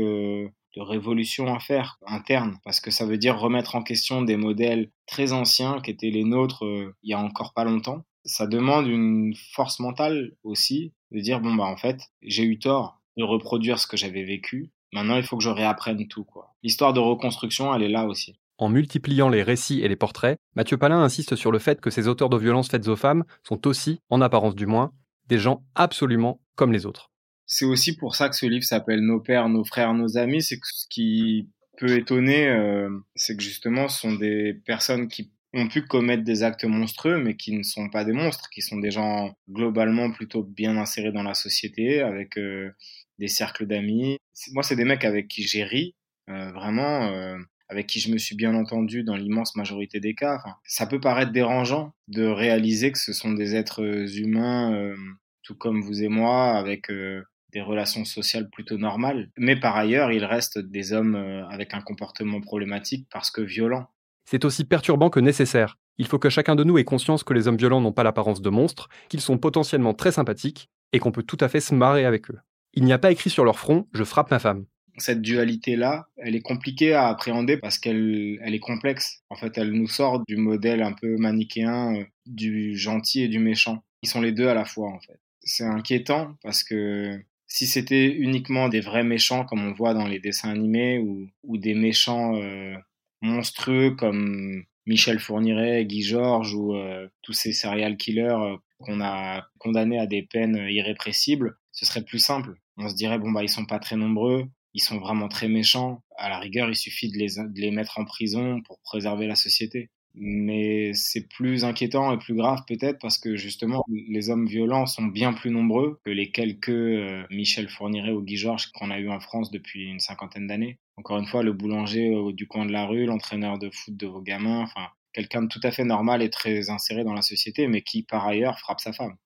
de 0.77 0.83
révolution 0.83 1.55
à 1.55 1.59
faire 1.59 1.99
interne, 2.07 2.59
parce 2.65 2.81
que 2.81 2.91
ça 2.91 3.07
veut 3.07 3.19
dire 3.19 3.39
remettre 3.39 3.75
en 3.75 3.83
question 3.83 4.23
des 4.23 4.37
modèles 4.37 4.91
très 5.07 5.33
anciens 5.33 5.81
qui 5.81 5.91
étaient 5.91 6.11
les 6.11 6.25
nôtres 6.25 6.65
euh, 6.65 6.95
il 7.03 7.11
y 7.11 7.15
a 7.15 7.19
encore 7.19 7.55
pas 7.55 7.65
longtemps. 7.65 8.05
Ça 8.25 8.47
demande 8.47 8.87
une 8.87 9.35
force 9.53 9.81
mentale 9.81 10.33
aussi, 10.45 10.93
de 11.13 11.21
dire 11.21 11.41
bon 11.41 11.55
bah 11.55 11.65
en 11.65 11.77
fait 11.77 12.01
j'ai 12.23 12.45
eu 12.45 12.59
tort 12.59 13.01
de 13.17 13.25
reproduire 13.25 13.79
ce 13.79 13.87
que 13.87 13.97
j'avais 13.97 14.25
vécu. 14.25 14.71
Maintenant 14.93 15.17
il 15.17 15.23
faut 15.23 15.39
que 15.39 15.45
je 15.45 15.49
réapprenne 15.49 16.07
tout 16.09 16.25
quoi. 16.25 16.55
L'histoire 16.63 16.93
de 16.93 17.01
reconstruction 17.01 17.75
elle 17.75 17.83
est 17.83 17.89
là 17.89 18.05
aussi. 18.05 18.39
En 18.59 18.71
multipliant 18.71 19.29
les 19.29 19.43
récits 19.43 19.81
et 19.83 19.89
les 19.89 19.97
portraits, 19.97 20.39
Mathieu 20.55 20.79
Palin 20.79 21.01
insiste 21.01 21.37
sur 21.37 21.53
le 21.53 21.59
fait 21.59 21.81
que 21.81 21.91
ces 21.91 22.09
auteurs 22.09 22.31
de 22.31 22.39
violences 22.39 22.71
faites 22.71 22.89
aux 22.89 22.97
femmes 22.97 23.25
sont 23.43 23.67
aussi, 23.67 24.01
en 24.09 24.23
apparence 24.23 24.55
du 24.55 24.67
moins, 24.67 24.93
des 25.29 25.39
gens 25.39 25.63
absolument 25.75 26.41
comme 26.55 26.73
les 26.73 26.87
autres. 26.87 27.11
C'est 27.45 27.67
aussi 27.67 27.97
pour 27.97 28.17
ça 28.17 28.29
que 28.29 28.37
ce 28.37 28.47
livre 28.47 28.65
s'appelle 28.65 29.01
Nos 29.01 29.21
pères, 29.21 29.49
nos 29.49 29.65
frères, 29.65 29.93
nos 29.93 30.17
amis. 30.17 30.43
C'est 30.43 30.57
que 30.59 30.67
ce 30.67 30.87
qui 30.89 31.49
peut 31.79 31.97
étonner, 31.97 32.49
euh, 32.49 32.89
c'est 33.15 33.37
que 33.37 33.43
justement, 33.43 33.89
ce 33.89 34.01
sont 34.01 34.15
des 34.15 34.55
personnes 34.65 35.09
qui 35.09 35.33
ont 35.53 35.69
pu 35.69 35.83
commettre 35.83 36.25
des 36.25 36.43
actes 36.43 36.65
monstrueux, 36.65 37.19
mais 37.19 37.37
qui 37.37 37.57
ne 37.57 37.63
sont 37.63 37.89
pas 37.91 38.05
des 38.05 38.13
monstres, 38.13 38.49
qui 38.51 38.63
sont 38.63 38.79
des 38.79 38.91
gens 38.91 39.35
globalement 39.49 40.11
plutôt 40.11 40.43
bien 40.43 40.77
insérés 40.77 41.13
dans 41.13 41.23
la 41.23 41.35
société, 41.35 42.01
avec 42.01 42.37
euh, 42.37 42.71
des 43.19 43.29
cercles 43.29 43.67
d'amis. 43.67 44.17
Moi, 44.53 44.63
c'est 44.63 44.77
des 44.77 44.85
mecs 44.85 45.05
avec 45.05 45.29
qui 45.29 45.43
j'ai 45.43 45.65
ri, 45.65 45.95
euh, 46.31 46.51
vraiment 46.53 47.37
avec 47.69 47.87
qui 47.87 48.01
je 48.01 48.11
me 48.11 48.19
suis 48.19 48.37
bien 48.37 48.55
entendu 48.55 49.03
dans 49.03 49.17
l'immense 49.17 49.57
majorité 49.57 50.01
des 50.01 50.15
cas. 50.15 50.43
ça 50.65 50.87
peut 50.87 51.01
paraître 51.01 51.33
dérangeant 51.33 51.93
de 52.09 52.25
réaliser 52.25 52.93
que 52.93 52.99
ce 52.99 53.13
sont 53.13 53.33
des 53.33 53.55
êtres 53.57 53.83
humains, 54.19 54.73
euh, 54.75 54.97
tout 55.43 55.57
comme 55.57 55.81
vous 55.81 56.03
et 56.03 56.09
moi, 56.09 56.57
avec 56.57 56.91
euh, 56.91 57.23
des 57.53 57.61
relations 57.61 58.05
sociales 58.05 58.49
plutôt 58.51 58.79
normales. 58.79 59.31
Mais 59.37 59.59
par 59.59 59.77
ailleurs, 59.77 60.13
ils 60.13 60.25
restent 60.25 60.59
des 60.59 60.93
hommes 60.93 61.17
euh, 61.17 61.47
avec 61.49 61.75
un 61.75 61.81
comportement 61.81 62.41
problématique 62.41 63.07
parce 63.11 63.31
que 63.31 63.41
violent. 63.41 63.87
C'est 64.25 64.45
aussi 64.45 64.65
perturbant 64.65 65.11
que 65.11 65.21
nécessaire. 65.21 65.79
Il 65.99 66.07
faut 66.07 66.19
que 66.19 66.29
chacun 66.29 66.57
de 66.57 66.65
nous 66.65 66.79
ait 66.79 66.85
conscience 66.85 67.25
que 67.25 67.33
les 67.33 67.49
hommes 67.49 67.57
violents 67.57 67.81
n'ont 67.81 67.93
pas 67.93 68.03
l'apparence 68.03 68.43
de 68.43 68.51
monstres, 68.51 68.89
qu'ils 69.09 69.21
sont 69.21 69.39
potentiellement 69.39 69.95
très 69.95 70.13
sympathiques 70.13 70.69
et 70.93 70.99
qu'on 70.99 71.13
peut 71.13 71.23
tout 71.23 71.39
à 71.41 71.49
fait 71.49 71.61
se 71.61 71.75
marrer 71.75 72.05
avec 72.05 72.31
eux. 72.31 72.39
Il 72.75 72.85
n'y 72.85 72.93
a 72.93 72.99
pas 72.99 73.11
écrit 73.11 73.31
sur 73.31 73.45
leur 73.45 73.59
front 73.59 73.87
Je 73.93 74.05
frappe 74.05 74.31
ma 74.31 74.39
femme 74.39 74.67
cette 74.99 75.21
dualité-là, 75.21 76.09
elle 76.17 76.35
est 76.35 76.43
compliquée 76.43 76.95
à 76.95 77.09
appréhender 77.09 77.57
parce 77.57 77.79
qu'elle 77.79 78.39
elle 78.43 78.55
est 78.55 78.61
complexe. 78.61 79.23
En 79.31 79.37
fait, 79.37 79.59
elle 79.59 79.73
nous 79.73 79.89
sort 79.89 80.25
du 80.27 80.37
modèle 80.37 80.83
un 80.83 80.93
peu 80.93 81.17
manichéen 81.17 81.97
euh, 81.97 82.05
du 82.27 82.77
gentil 82.77 83.23
et 83.23 83.29
du 83.29 83.39
méchant. 83.39 83.83
Ils 84.03 84.09
sont 84.09 84.21
les 84.21 84.33
deux 84.33 84.49
à 84.49 84.55
la 84.55 84.65
fois, 84.65 84.89
en 84.89 85.01
fait. 85.01 85.21
C'est 85.43 85.65
inquiétant 85.65 86.35
parce 86.43 86.65
que 86.65 87.21
si 87.47 87.67
c'était 87.67 88.07
uniquement 88.07 88.69
des 88.69 88.81
vrais 88.81 89.05
méchants 89.05 89.45
comme 89.45 89.65
on 89.65 89.73
voit 89.73 89.95
dans 89.95 90.07
les 90.07 90.19
dessins 90.19 90.51
animés 90.51 90.99
ou, 90.99 91.29
ou 91.45 91.59
des 91.59 91.75
méchants 91.75 92.37
euh, 92.37 92.75
monstrueux 93.21 93.93
comme 93.93 94.65
Michel 94.87 95.21
Fourniret, 95.21 95.85
Guy 95.85 96.03
Georges 96.03 96.55
ou 96.55 96.75
euh, 96.75 97.09
tous 97.23 97.33
ces 97.33 97.53
serial 97.53 97.97
killers 97.97 98.57
qu'on 98.79 99.01
a 99.01 99.47
condamnés 99.59 99.99
à 99.99 100.07
des 100.07 100.23
peines 100.23 100.57
irrépressibles, 100.69 101.57
ce 101.73 101.87
serait 101.87 102.05
plus 102.05 102.19
simple. 102.19 102.55
On 102.77 102.89
se 102.89 102.95
dirait 102.95 103.19
bon 103.19 103.31
bah 103.31 103.43
ils 103.43 103.49
sont 103.49 103.67
pas 103.67 103.79
très 103.79 103.97
nombreux, 103.97 104.49
ils 104.77 104.83
sont 104.83 104.99
vraiment 104.99 105.29
très 105.29 105.49
méchants. 105.49 106.03
À 106.19 106.29
la 106.29 106.39
rigueur, 106.39 106.69
il 106.69 106.77
suffit 106.77 107.11
de 107.11 107.17
les, 107.17 107.71
mettre 107.71 107.99
en 107.99 108.05
prison 108.05 108.61
pour 108.61 108.79
préserver 108.81 109.27
la 109.27 109.35
société. 109.35 109.89
Mais 110.15 110.93
c'est 110.93 111.29
plus 111.29 111.65
inquiétant 111.65 112.13
et 112.13 112.19
plus 112.19 112.35
grave 112.35 112.61
peut-être 112.69 112.99
parce 113.01 113.19
que 113.19 113.37
justement, 113.37 113.85
les 113.89 114.29
hommes 114.29 114.47
violents 114.47 114.87
sont 114.87 115.05
bien 115.05 115.33
plus 115.33 115.51
nombreux 115.51 115.99
que 116.05 116.11
les 116.11 116.31
quelques 116.31 116.69
euh, 116.69 117.25
Michel 117.31 117.69
Fourniret 117.69 118.13
ou 118.13 118.23
Guy 118.23 118.37
Georges 118.37 118.71
qu'on 118.73 118.91
a 118.91 118.99
eu 118.99 119.09
en 119.09 119.21
France 119.21 119.51
depuis 119.51 119.87
une 119.87 120.01
cinquantaine 120.01 120.47
d'années. 120.47 120.79
Encore 120.99 121.19
une 121.19 121.27
fois, 121.27 121.43
le 121.43 121.53
boulanger 121.55 122.15
du 122.35 122.47
coin 122.47 122.67
de 122.67 122.73
la 122.73 122.87
rue, 122.87 123.07
l'entraîneur 123.07 123.59
de 123.59 123.71
foot 123.71 123.97
de 123.97 124.07
vos 124.07 124.23
gamins, 124.23 124.61
enfin, 124.61 124.89
quelqu'un 125.15 125.43
de 125.43 125.49
tout 125.49 125.61
à 125.63 125.71
fait 125.71 125.85
normal 125.85 126.23
et 126.23 126.29
très 126.29 126.69
inséré 126.69 127.03
dans 127.03 127.15
la 127.15 127.23
société, 127.23 127.67
mais 127.67 127.81
qui 127.81 128.03
par 128.03 128.27
ailleurs 128.27 128.59
frappe 128.59 128.81
sa 128.81 128.93
femme. 128.93 129.17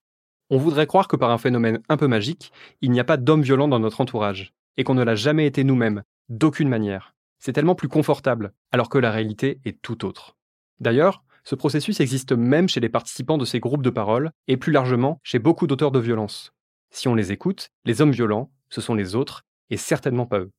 On 0.48 0.58
voudrait 0.58 0.86
croire 0.86 1.08
que 1.08 1.16
par 1.16 1.30
un 1.30 1.38
phénomène 1.38 1.80
un 1.88 1.96
peu 1.96 2.08
magique, 2.08 2.52
il 2.80 2.90
n'y 2.90 3.00
a 3.00 3.04
pas 3.04 3.16
d'hommes 3.16 3.42
violents 3.42 3.68
dans 3.68 3.78
notre 3.78 4.00
entourage 4.00 4.52
et 4.80 4.84
qu'on 4.84 4.94
ne 4.94 5.04
l'a 5.04 5.14
jamais 5.14 5.44
été 5.44 5.62
nous-mêmes, 5.62 6.04
d'aucune 6.30 6.70
manière. 6.70 7.14
C'est 7.38 7.52
tellement 7.52 7.74
plus 7.74 7.88
confortable, 7.88 8.54
alors 8.72 8.88
que 8.88 8.96
la 8.96 9.10
réalité 9.10 9.60
est 9.66 9.82
tout 9.82 10.06
autre. 10.06 10.38
D'ailleurs, 10.80 11.22
ce 11.44 11.54
processus 11.54 12.00
existe 12.00 12.32
même 12.32 12.66
chez 12.66 12.80
les 12.80 12.88
participants 12.88 13.36
de 13.36 13.44
ces 13.44 13.60
groupes 13.60 13.82
de 13.82 13.90
parole, 13.90 14.30
et 14.48 14.56
plus 14.56 14.72
largement 14.72 15.20
chez 15.22 15.38
beaucoup 15.38 15.66
d'auteurs 15.66 15.90
de 15.90 15.98
violence. 15.98 16.54
Si 16.90 17.08
on 17.08 17.14
les 17.14 17.30
écoute, 17.30 17.68
les 17.84 18.00
hommes 18.00 18.10
violents, 18.10 18.50
ce 18.70 18.80
sont 18.80 18.94
les 18.94 19.16
autres, 19.16 19.42
et 19.68 19.76
certainement 19.76 20.24
pas 20.24 20.38
eux. 20.38 20.50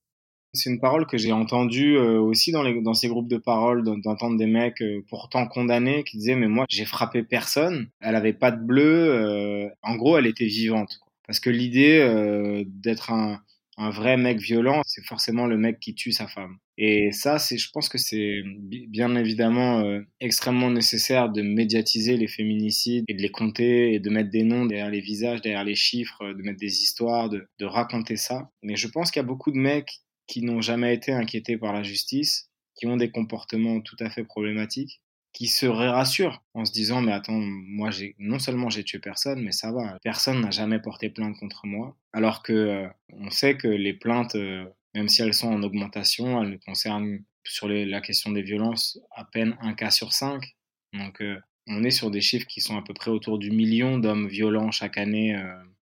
C'est 0.53 0.69
une 0.69 0.79
parole 0.79 1.07
que 1.07 1.17
j'ai 1.17 1.31
entendue 1.31 1.97
euh, 1.97 2.19
aussi 2.19 2.51
dans, 2.51 2.93
ces 2.93 3.07
groupes 3.07 3.29
de 3.29 3.37
parole, 3.37 3.83
d'entendre 3.83 4.37
des 4.37 4.45
mecs 4.45 4.83
euh, 4.83 5.03
pourtant 5.09 5.47
condamnés 5.47 6.03
qui 6.03 6.17
disaient 6.17 6.35
mais 6.35 6.49
moi 6.49 6.65
j'ai 6.69 6.85
frappé 6.85 7.23
personne, 7.23 7.89
elle 8.01 8.15
avait 8.15 8.33
pas 8.33 8.51
de 8.51 8.61
bleu, 8.61 8.83
euh, 8.85 9.69
en 9.81 9.95
gros 9.95 10.15
elle 10.19 10.27
était 10.27 10.45
vivante. 10.45 10.99
Parce 11.25 11.39
que 11.39 11.49
l'idée 11.49 12.65
d'être 12.67 13.13
un, 13.13 13.39
un 13.77 13.89
vrai 13.89 14.17
mec 14.17 14.39
violent, 14.39 14.81
c'est 14.85 15.05
forcément 15.05 15.47
le 15.47 15.57
mec 15.57 15.79
qui 15.79 15.95
tue 15.95 16.11
sa 16.11 16.27
femme. 16.27 16.57
Et 16.77 17.11
ça, 17.11 17.39
c'est, 17.39 17.57
je 17.57 17.69
pense 17.71 17.89
que 17.89 17.97
c'est 17.97 18.41
bien 18.89 19.15
évidemment 19.15 19.83
extrêmement 20.19 20.69
nécessaire 20.69 21.29
de 21.29 21.41
médiatiser 21.41 22.17
les 22.17 22.27
féminicides 22.27 23.05
et 23.07 23.13
de 23.13 23.21
les 23.21 23.29
compter 23.29 23.93
et 23.93 23.99
de 23.99 24.09
mettre 24.09 24.29
des 24.29 24.43
noms 24.43 24.65
derrière 24.65 24.89
les 24.89 24.99
visages, 24.99 25.41
derrière 25.41 25.63
les 25.63 25.75
chiffres, 25.75 26.33
de 26.33 26.41
mettre 26.41 26.59
des 26.59 26.81
histoires, 26.81 27.29
de, 27.29 27.47
de 27.59 27.65
raconter 27.65 28.17
ça. 28.17 28.49
Mais 28.61 28.75
je 28.75 28.87
pense 28.87 29.11
qu'il 29.11 29.21
y 29.21 29.25
a 29.25 29.27
beaucoup 29.27 29.51
de 29.51 29.57
mecs 29.57 30.01
qui 30.27 30.41
n'ont 30.41 30.61
jamais 30.61 30.93
été 30.93 31.11
inquiétés 31.11 31.57
par 31.57 31.73
la 31.73 31.83
justice, 31.83 32.49
qui 32.75 32.87
ont 32.87 32.97
des 32.97 33.11
comportements 33.11 33.81
tout 33.81 33.97
à 33.99 34.09
fait 34.09 34.23
problématiques, 34.23 35.01
qui 35.33 35.47
se 35.47 35.65
rassurent 35.65 36.43
en 36.53 36.65
se 36.65 36.71
disant 36.71 37.01
mais 37.01 37.13
attends 37.13 37.39
moi 37.39 37.89
j'ai 37.89 38.15
non 38.19 38.39
seulement 38.39 38.69
j'ai 38.69 38.83
tué 38.83 38.99
personne 38.99 39.41
mais 39.41 39.51
ça 39.51 39.71
va 39.71 39.97
personne 40.03 40.41
n'a 40.41 40.51
jamais 40.51 40.79
porté 40.79 41.09
plainte 41.09 41.37
contre 41.39 41.65
moi. 41.65 41.95
Alors 42.13 42.43
que 42.43 42.53
euh, 42.53 42.87
on 43.13 43.29
sait 43.29 43.57
que 43.57 43.67
les 43.67 43.93
plaintes 43.93 44.35
euh, 44.35 44.65
même 44.93 45.07
si 45.07 45.21
elles 45.21 45.33
sont 45.33 45.49
en 45.49 45.63
augmentation 45.63 46.41
elles 46.43 46.51
ne 46.51 46.57
concernent 46.57 47.19
sur 47.43 47.67
la 47.67 48.01
question 48.01 48.31
des 48.31 48.41
violences 48.41 48.99
à 49.11 49.25
peine 49.25 49.57
un 49.61 49.73
cas 49.73 49.89
sur 49.89 50.13
cinq. 50.13 50.55
Donc 50.93 51.21
euh, 51.21 51.39
on 51.67 51.83
est 51.83 51.91
sur 51.91 52.11
des 52.11 52.21
chiffres 52.21 52.47
qui 52.47 52.61
sont 52.61 52.77
à 52.77 52.81
peu 52.81 52.93
près 52.93 53.11
autour 53.11 53.39
du 53.39 53.51
million 53.51 53.97
d'hommes 53.97 54.27
violents 54.27 54.71
chaque 54.71 54.97
année 54.97 55.39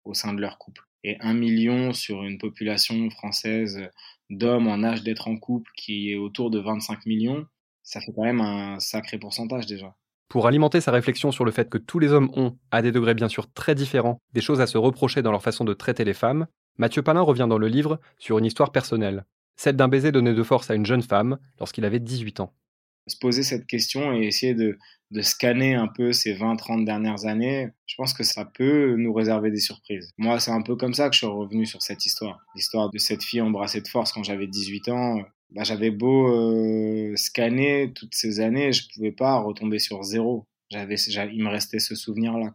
au 0.05 0.15
sein 0.15 0.33
de 0.33 0.41
leur 0.41 0.57
couple. 0.57 0.83
Et 1.03 1.19
un 1.21 1.35
million 1.35 1.93
sur 1.93 2.23
une 2.23 2.39
population 2.39 3.11
française 3.11 3.91
d'hommes 4.31 4.69
en 4.69 4.83
âge 4.83 5.03
d'être 5.03 5.29
en 5.29 5.37
couple 5.37 5.71
qui 5.77 6.13
est 6.13 6.17
autour 6.17 6.51
de 6.51 6.59
25 6.59 7.05
millions, 7.07 7.47
ça 7.85 8.01
fait 8.01 8.13
quand 8.17 8.25
même 8.25 8.41
un 8.41 8.81
sacré 8.81 9.19
pourcentage 9.19 9.67
déjà. 9.67 9.95
Pour 10.29 10.47
alimenter 10.49 10.81
sa 10.81 10.91
réflexion 10.91 11.31
sur 11.31 11.45
le 11.45 11.53
fait 11.53 11.69
que 11.69 11.79
tous 11.79 11.99
les 11.99 12.13
hommes 12.13 12.31
ont, 12.35 12.59
à 12.71 12.83
des 12.83 12.91
degrés 12.91 13.15
bien 13.15 13.29
sûr 13.29 13.53
très 13.53 13.75
différents, 13.75 14.19
des 14.33 14.41
choses 14.41 14.61
à 14.61 14.67
se 14.67 14.79
reprocher 14.79 15.23
dans 15.23 15.31
leur 15.31 15.43
façon 15.43 15.65
de 15.65 15.75
traiter 15.75 16.05
les 16.05 16.15
femmes, 16.15 16.47
Mathieu 16.77 17.03
Palin 17.03 17.21
revient 17.21 17.47
dans 17.49 17.59
le 17.59 17.69
livre 17.69 18.01
sur 18.19 18.39
une 18.39 18.47
histoire 18.47 18.73
personnelle, 18.73 19.27
celle 19.57 19.77
d'un 19.77 19.87
baiser 19.87 20.11
donné 20.11 20.35
de 20.35 20.43
force 20.43 20.71
à 20.71 20.75
une 20.75 20.87
jeune 20.87 21.03
femme 21.03 21.39
lorsqu'il 21.61 21.85
avait 21.85 22.01
18 22.01 22.41
ans. 22.41 22.53
Se 23.07 23.19
poser 23.19 23.43
cette 23.43 23.67
question 23.67 24.15
et 24.15 24.25
essayer 24.25 24.55
de, 24.55 24.79
de 25.11 25.23
scanner 25.23 25.75
un 25.75 25.87
peu 25.87 26.13
ces 26.13 26.35
20-30 26.35 26.85
dernières 26.85 27.27
années, 27.27 27.69
je 27.87 27.95
pense 27.97 28.15
que 28.15 28.25
ça 28.25 28.47
peut 28.47 28.97
nous 28.97 29.13
réserver 29.13 29.51
des 29.51 29.61
surprises. 29.61 30.11
Moi, 30.17 30.41
c'est 30.41 30.51
un 30.51 30.63
peu 30.63 30.75
comme 30.75 30.95
ça 30.95 31.09
que 31.09 31.15
je 31.15 31.19
suis 31.19 31.27
revenu 31.27 31.67
sur 31.67 31.83
cette 31.83 32.07
histoire. 32.07 32.41
L'histoire 32.55 32.91
de 32.91 32.99
cette 32.99 33.23
fille 33.23 33.43
embrassée 33.43 33.83
de 33.83 33.89
force 33.89 34.11
quand 34.11 34.25
j'avais 34.25 34.47
18 34.47 34.89
ans. 34.89 35.19
Bah, 35.51 35.63
j'avais 35.65 35.91
beau 35.91 37.15
scanner 37.17 37.93
toutes 37.95 38.15
ces 38.15 38.41
années, 38.41 38.73
je 38.73 38.89
pouvais 38.93 39.13
pas 39.13 39.39
retomber 39.39 39.79
sur 39.79 40.03
zéro. 40.03 40.47
J'avais, 40.71 40.97
il 40.97 41.45
me 41.45 41.49
restait 41.49 41.79
ce 41.79 41.95
souvenir-là. 41.95 42.53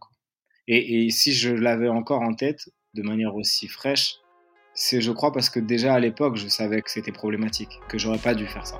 Et, 0.68 1.06
et 1.06 1.10
si 1.10 1.32
je 1.32 1.50
l'avais 1.50 1.88
encore 1.88 2.22
en 2.22 2.34
tête, 2.34 2.68
de 2.94 3.02
manière 3.02 3.34
aussi 3.34 3.68
fraîche, 3.68 4.16
c'est, 4.74 5.00
je 5.00 5.12
crois, 5.12 5.32
parce 5.32 5.50
que 5.50 5.60
déjà 5.60 5.94
à 5.94 6.00
l'époque, 6.00 6.36
je 6.36 6.48
savais 6.48 6.80
que 6.82 6.90
c'était 6.90 7.12
problématique, 7.12 7.80
que 7.88 7.98
j'aurais 7.98 8.18
pas 8.18 8.34
dû 8.34 8.46
faire 8.46 8.66
ça. 8.66 8.78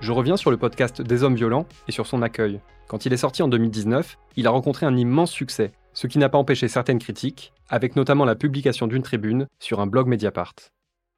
Je 0.00 0.12
reviens 0.12 0.36
sur 0.36 0.50
le 0.50 0.58
podcast 0.58 1.00
Des 1.00 1.22
hommes 1.22 1.34
violents 1.34 1.66
et 1.88 1.92
sur 1.92 2.06
son 2.06 2.20
accueil. 2.20 2.60
Quand 2.88 3.06
il 3.06 3.12
est 3.14 3.18
sorti 3.18 3.42
en 3.42 3.48
2019, 3.48 4.18
il 4.36 4.46
a 4.46 4.50
rencontré 4.50 4.84
un 4.84 4.96
immense 4.96 5.30
succès, 5.30 5.72
ce 5.94 6.06
qui 6.06 6.18
n'a 6.18 6.28
pas 6.28 6.38
empêché 6.38 6.68
certaines 6.68 6.98
critiques, 6.98 7.52
avec 7.68 7.96
notamment 7.96 8.24
la 8.24 8.34
publication 8.34 8.86
d'une 8.86 9.02
tribune 9.02 9.46
sur 9.58 9.80
un 9.80 9.86
blog 9.86 10.06
Mediapart. 10.06 10.54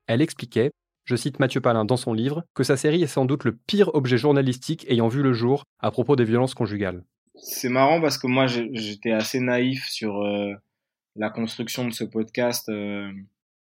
Elle 0.06 0.22
expliquait, 0.22 0.70
je 1.04 1.16
cite 1.16 1.40
Mathieu 1.40 1.60
Palin 1.60 1.84
dans 1.84 1.96
son 1.96 2.12
livre, 2.12 2.44
que 2.54 2.62
sa 2.62 2.76
série 2.76 3.02
est 3.02 3.08
sans 3.08 3.24
doute 3.24 3.44
le 3.44 3.56
pire 3.56 3.94
objet 3.94 4.18
journalistique 4.18 4.86
ayant 4.88 5.08
vu 5.08 5.22
le 5.22 5.32
jour 5.32 5.64
à 5.80 5.90
propos 5.90 6.14
des 6.14 6.24
violences 6.24 6.54
conjugales. 6.54 7.02
C'est 7.36 7.68
marrant 7.68 8.00
parce 8.00 8.18
que 8.18 8.26
moi 8.26 8.46
j'étais 8.46 9.12
assez 9.12 9.40
naïf 9.40 9.86
sur 9.88 10.22
euh, 10.22 10.54
la 11.16 11.30
construction 11.30 11.86
de 11.86 11.92
ce 11.92 12.04
podcast. 12.04 12.68
Euh, 12.68 13.10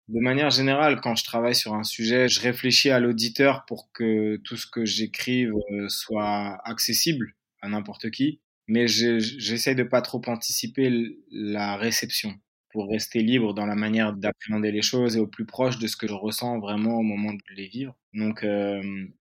de 0.09 0.19
manière 0.19 0.49
générale, 0.49 0.99
quand 1.01 1.15
je 1.15 1.23
travaille 1.23 1.55
sur 1.55 1.73
un 1.73 1.83
sujet, 1.83 2.27
je 2.27 2.41
réfléchis 2.41 2.89
à 2.89 2.99
l'auditeur 2.99 3.65
pour 3.65 3.91
que 3.93 4.37
tout 4.43 4.57
ce 4.57 4.67
que 4.67 4.85
j'écrive 4.85 5.53
euh, 5.71 5.87
soit 5.89 6.59
accessible 6.65 7.35
à 7.61 7.69
n'importe 7.69 8.11
qui. 8.11 8.41
Mais 8.67 8.87
j'essaie 8.87 9.75
de 9.75 9.83
pas 9.83 10.01
trop 10.01 10.21
anticiper 10.27 11.17
la 11.31 11.75
réception 11.75 12.33
pour 12.69 12.89
rester 12.89 13.19
libre 13.21 13.53
dans 13.53 13.65
la 13.65 13.75
manière 13.75 14.13
d'appréhender 14.13 14.71
les 14.71 14.81
choses 14.81 15.15
et 15.15 15.19
au 15.19 15.27
plus 15.27 15.45
proche 15.45 15.77
de 15.77 15.87
ce 15.87 15.95
que 15.95 16.07
je 16.07 16.13
ressens 16.13 16.59
vraiment 16.59 16.97
au 16.97 17.03
moment 17.03 17.33
de 17.33 17.55
les 17.55 17.67
vivre. 17.67 17.95
Donc, 18.13 18.43
euh, 18.43 18.81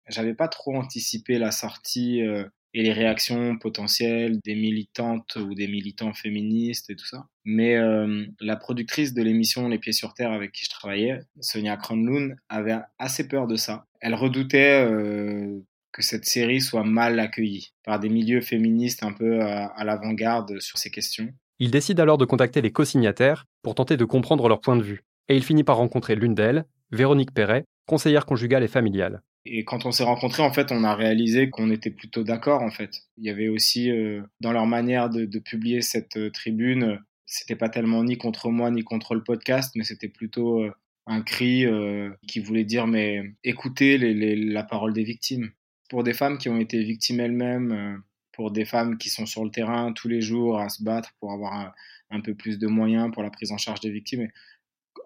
j'avais 0.08 0.34
pas 0.34 0.48
trop 0.48 0.76
anticipé 0.76 1.38
la 1.38 1.52
sortie 1.52 2.22
euh, 2.22 2.44
et 2.76 2.82
les 2.82 2.92
réactions 2.92 3.56
potentielles 3.56 4.38
des 4.44 4.54
militantes 4.54 5.36
ou 5.36 5.54
des 5.54 5.66
militants 5.66 6.12
féministes 6.12 6.90
et 6.90 6.96
tout 6.96 7.06
ça. 7.06 7.26
Mais 7.44 7.74
euh, 7.76 8.26
la 8.38 8.56
productrice 8.56 9.14
de 9.14 9.22
l'émission 9.22 9.68
Les 9.68 9.78
Pieds 9.78 9.94
sur 9.94 10.12
Terre 10.12 10.32
avec 10.32 10.52
qui 10.52 10.66
je 10.66 10.70
travaillais, 10.70 11.20
Sonia 11.40 11.78
Kronlund, 11.78 12.36
avait 12.50 12.76
assez 12.98 13.28
peur 13.28 13.46
de 13.46 13.56
ça. 13.56 13.86
Elle 14.00 14.14
redoutait 14.14 14.84
euh, 14.84 15.58
que 15.96 16.02
cette 16.02 16.26
série 16.26 16.60
soit 16.60 16.84
mal 16.84 17.18
accueillie 17.18 17.72
par 17.82 17.98
des 17.98 18.10
milieux 18.10 18.42
féministes 18.42 19.02
un 19.02 19.12
peu 19.12 19.40
à, 19.40 19.64
à 19.64 19.82
l'avant-garde 19.82 20.60
sur 20.60 20.76
ces 20.76 20.90
questions. 20.90 21.32
Il 21.58 21.70
décide 21.70 21.98
alors 22.00 22.18
de 22.18 22.26
contacter 22.26 22.60
les 22.60 22.70
co-signataires 22.70 23.46
pour 23.62 23.74
tenter 23.74 23.96
de 23.96 24.04
comprendre 24.04 24.46
leur 24.46 24.60
point 24.60 24.76
de 24.76 24.82
vue. 24.82 25.04
Et 25.30 25.36
il 25.36 25.42
finit 25.42 25.64
par 25.64 25.78
rencontrer 25.78 26.14
l'une 26.14 26.34
d'elles, 26.34 26.66
Véronique 26.92 27.32
Perret, 27.32 27.64
conseillère 27.86 28.26
conjugale 28.26 28.62
et 28.62 28.68
familiale. 28.68 29.22
Et 29.46 29.64
quand 29.64 29.86
on 29.86 29.90
s'est 29.90 30.04
rencontrés, 30.04 30.42
en 30.42 30.52
fait, 30.52 30.70
on 30.70 30.84
a 30.84 30.94
réalisé 30.94 31.48
qu'on 31.48 31.70
était 31.70 31.90
plutôt 31.90 32.24
d'accord, 32.24 32.60
en 32.60 32.70
fait. 32.70 33.00
Il 33.16 33.24
y 33.24 33.30
avait 33.30 33.48
aussi, 33.48 33.90
euh, 33.90 34.20
dans 34.40 34.52
leur 34.52 34.66
manière 34.66 35.08
de, 35.08 35.24
de 35.24 35.38
publier 35.38 35.80
cette 35.80 36.18
euh, 36.18 36.30
tribune, 36.30 37.00
c'était 37.24 37.56
pas 37.56 37.70
tellement 37.70 38.04
ni 38.04 38.18
contre 38.18 38.50
moi 38.50 38.70
ni 38.70 38.82
contre 38.84 39.14
le 39.14 39.24
podcast, 39.24 39.72
mais 39.76 39.84
c'était 39.84 40.08
plutôt 40.08 40.60
euh, 40.60 40.72
un 41.06 41.22
cri 41.22 41.64
euh, 41.64 42.10
qui 42.26 42.40
voulait 42.40 42.64
dire 42.64 42.86
mais 42.86 43.22
écoutez 43.44 43.96
les, 43.98 44.12
les, 44.12 44.36
la 44.36 44.62
parole 44.62 44.92
des 44.92 45.04
victimes. 45.04 45.52
Pour 45.88 46.02
des 46.02 46.14
femmes 46.14 46.38
qui 46.38 46.48
ont 46.48 46.58
été 46.58 46.82
victimes 46.82 47.20
elles-mêmes, 47.20 48.02
pour 48.32 48.50
des 48.50 48.64
femmes 48.64 48.98
qui 48.98 49.08
sont 49.08 49.26
sur 49.26 49.44
le 49.44 49.50
terrain 49.50 49.92
tous 49.92 50.08
les 50.08 50.20
jours 50.20 50.60
à 50.60 50.68
se 50.68 50.82
battre 50.82 51.14
pour 51.20 51.32
avoir 51.32 51.74
un, 52.10 52.20
peu 52.20 52.34
plus 52.34 52.58
de 52.58 52.66
moyens 52.66 53.10
pour 53.12 53.22
la 53.22 53.30
prise 53.30 53.52
en 53.52 53.58
charge 53.58 53.80
des 53.80 53.90
victimes 53.90 54.28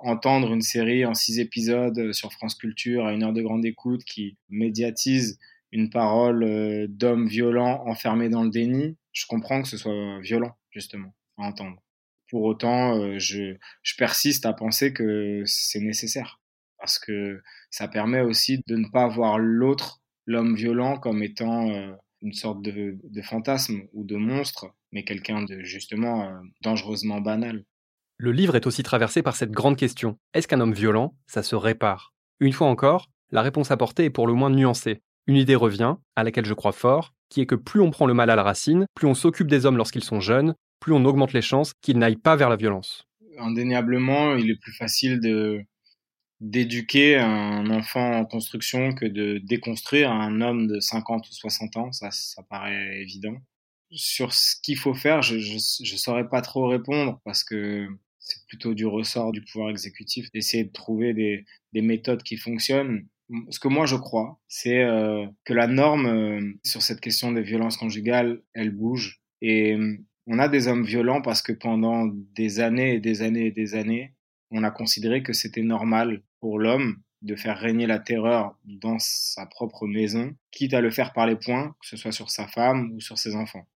entendre 0.03 0.53
une 0.53 0.63
série 0.63 1.05
en 1.05 1.15
six 1.15 1.39
épisodes 1.39 1.99
euh, 1.99 2.13
sur 2.13 2.33
France 2.33 2.55
Culture 2.55 3.07
à 3.07 3.13
une 3.13 3.23
heure 3.23 3.33
de 3.33 3.43
grande 3.43 3.65
écoute 3.65 4.05
qui 4.05 4.37
médiatise 4.49 5.39
une 5.73 5.91
parole 5.91 6.43
euh, 6.43 6.87
d'homme 6.89 7.29
violent 7.29 7.83
enfermé 7.87 8.29
dans 8.29 8.43
le 8.43 8.51
déni, 8.51 8.97
je 9.13 9.27
comprends 9.27 9.63
que 9.63 9.69
ce 9.69 9.77
soit 9.77 10.21
violent, 10.21 10.57
justement, 10.71 11.15
à 11.39 11.45
entendre. 11.45 11.83
Pour 12.29 12.43
autant, 12.43 12.97
euh, 12.99 13.19
je 13.19 13.57
persiste 13.99 14.47
à 14.47 14.53
penser 14.53 14.93
que 14.93 15.43
c'est 15.47 15.81
nécessaire, 15.81 16.41
parce 16.79 16.99
que 16.99 17.43
ça 17.71 17.89
permet 17.89 18.21
aussi 18.21 18.63
de 18.67 18.77
ne 18.77 18.89
pas 18.89 19.09
voir 19.09 19.39
l'autre, 19.39 20.00
l'homme 20.31 20.55
violent, 20.55 20.99
comme 20.99 21.23
étant 21.23 21.69
une 22.23 22.33
sorte 22.33 22.63
de, 22.63 22.99
de, 23.03 23.23
fantasme 23.23 23.83
ou 23.93 24.05
de 24.05 24.17
monstre, 24.17 24.67
mais 24.93 25.05
quelqu'un 25.05 25.43
de 25.43 25.61
justement 25.63 26.31
dangereusement 26.63 27.21
banal. 27.21 27.65
Le 28.17 28.33
livre 28.33 28.55
est 28.55 28.67
aussi 28.67 28.83
traversé 28.83 29.23
par 29.23 29.35
cette 29.35 29.51
grande 29.51 29.77
question. 29.77 30.19
Est-ce 30.35 30.47
qu'un 30.47 30.61
homme 30.61 30.75
violent, 30.75 31.17
ça 31.27 31.43
se 31.43 31.57
répare? 31.57 32.13
Une 32.39 32.53
fois 32.53 32.69
encore, 32.69 33.09
la 33.31 33.43
réponse 33.43 33.71
apportée 33.71 34.05
est 34.05 34.11
pour 34.11 34.27
le 34.27 34.35
moins 34.35 34.51
nuancée. 34.51 35.01
Une 35.27 35.37
idée 35.37 35.55
revient, 35.55 35.97
à 36.17 36.25
laquelle 36.25 36.45
je 36.45 36.55
crois 36.55 36.73
fort, 36.73 37.15
qui 37.29 37.41
est 37.41 37.47
que 37.47 37.55
plus 37.55 37.81
on 37.81 37.91
prend 37.91 38.07
le 38.07 38.15
mal 38.15 38.29
à 38.29 38.37
la 38.37 38.43
racine, 38.43 38.87
plus 38.95 39.07
on 39.07 39.15
s'occupe 39.15 39.47
des 39.47 39.65
hommes 39.65 39.77
lorsqu'ils 39.77 40.05
sont 40.05 40.21
jeunes, 40.21 40.55
plus 40.81 40.93
on 40.93 41.05
augmente 41.05 41.33
les 41.33 41.43
chances 41.43 41.73
qu'ils 41.81 41.99
n'aillent 41.99 42.17
pas 42.17 42.37
vers 42.37 42.51
la 42.51 42.57
violence. 42.57 43.05
Indéniablement, 43.39 44.35
il 44.35 44.51
est 44.51 44.61
plus 44.61 44.75
facile 44.75 45.21
de 45.21 45.63
d'éduquer 46.41 47.17
un 47.17 47.69
enfant 47.71 48.19
en 48.19 48.25
construction 48.25 48.95
que 48.95 49.05
de 49.05 49.39
déconstruire 49.39 50.11
un 50.11 50.41
homme 50.41 50.67
de 50.67 50.81
50 50.81 51.29
ou 51.29 51.33
60 51.33 51.77
ans, 51.77 51.93
ça, 51.93 52.11
ça 52.11 52.43
paraît 52.43 53.01
évident. 53.01 53.37
Sur 53.93 54.33
ce 54.33 54.57
qu'il 54.63 54.79
faut 54.79 54.95
faire, 54.95 55.21
je, 55.21 55.39
je 55.39 55.97
saurais 55.97 56.29
pas 56.29 56.41
trop 56.41 56.69
répondre 56.69 57.21
parce 57.25 57.45
que 57.45 57.89
c'est 58.21 58.47
plutôt 58.47 58.75
du 58.75 58.87
ressort 58.87 59.33
du 59.33 59.43
pouvoir 59.43 59.71
exécutif 59.71 60.31
d'essayer 60.33 60.65
de 60.65 60.73
trouver 60.73 61.13
des, 61.13 61.45
des, 61.73 61.83
méthodes 61.83 62.23
qui 62.23 62.37
fonctionnent. 62.37 63.07
Ce 63.51 63.59
que 63.59 63.69
moi 63.69 63.87
je 63.87 63.97
crois, 63.97 64.39
c'est 64.49 64.83
euh, 64.83 65.27
que 65.45 65.55
la 65.55 65.67
norme 65.67 66.07
euh, 66.07 66.53
sur 66.65 66.83
cette 66.83 67.01
question 67.01 67.33
des 67.33 67.43
violences 67.43 67.77
conjugales, 67.77 68.43
elle 68.55 68.71
bouge. 68.71 69.21
Et 69.41 69.75
euh, 69.75 69.97
on 70.27 70.39
a 70.39 70.49
des 70.49 70.69
hommes 70.69 70.85
violents 70.85 71.23
parce 71.23 71.43
que 71.43 71.53
pendant 71.53 72.07
des 72.07 72.61
années 72.61 72.95
et 72.95 73.01
des 73.01 73.23
années 73.23 73.47
et 73.47 73.53
des 73.53 73.75
années, 73.75 74.15
on 74.51 74.65
a 74.65 74.71
considéré 74.71 75.23
que 75.23 75.33
c'était 75.33 75.63
normal 75.63 76.23
pour 76.41 76.59
l'homme 76.59 76.97
de 77.23 77.37
faire 77.37 77.59
régner 77.59 77.87
la 77.87 77.99
terreur 77.99 78.57
dans 78.65 78.99
sa 78.99 79.47
propre 79.47 79.87
maison, 79.87 80.35
quitte 80.51 80.75
à 80.75 80.81
le 80.81 80.91
faire 80.91 81.13
par 81.13 81.27
les 81.27 81.37
poings, 81.37 81.75
que 81.81 81.87
ce 81.87 81.97
soit 81.97 82.13
sur 82.13 82.31
sa 82.31 82.47
femme 82.47 82.93
ou 82.95 83.01
sur 83.01 83.19
ses 83.19 83.37
enfants. 83.37 83.67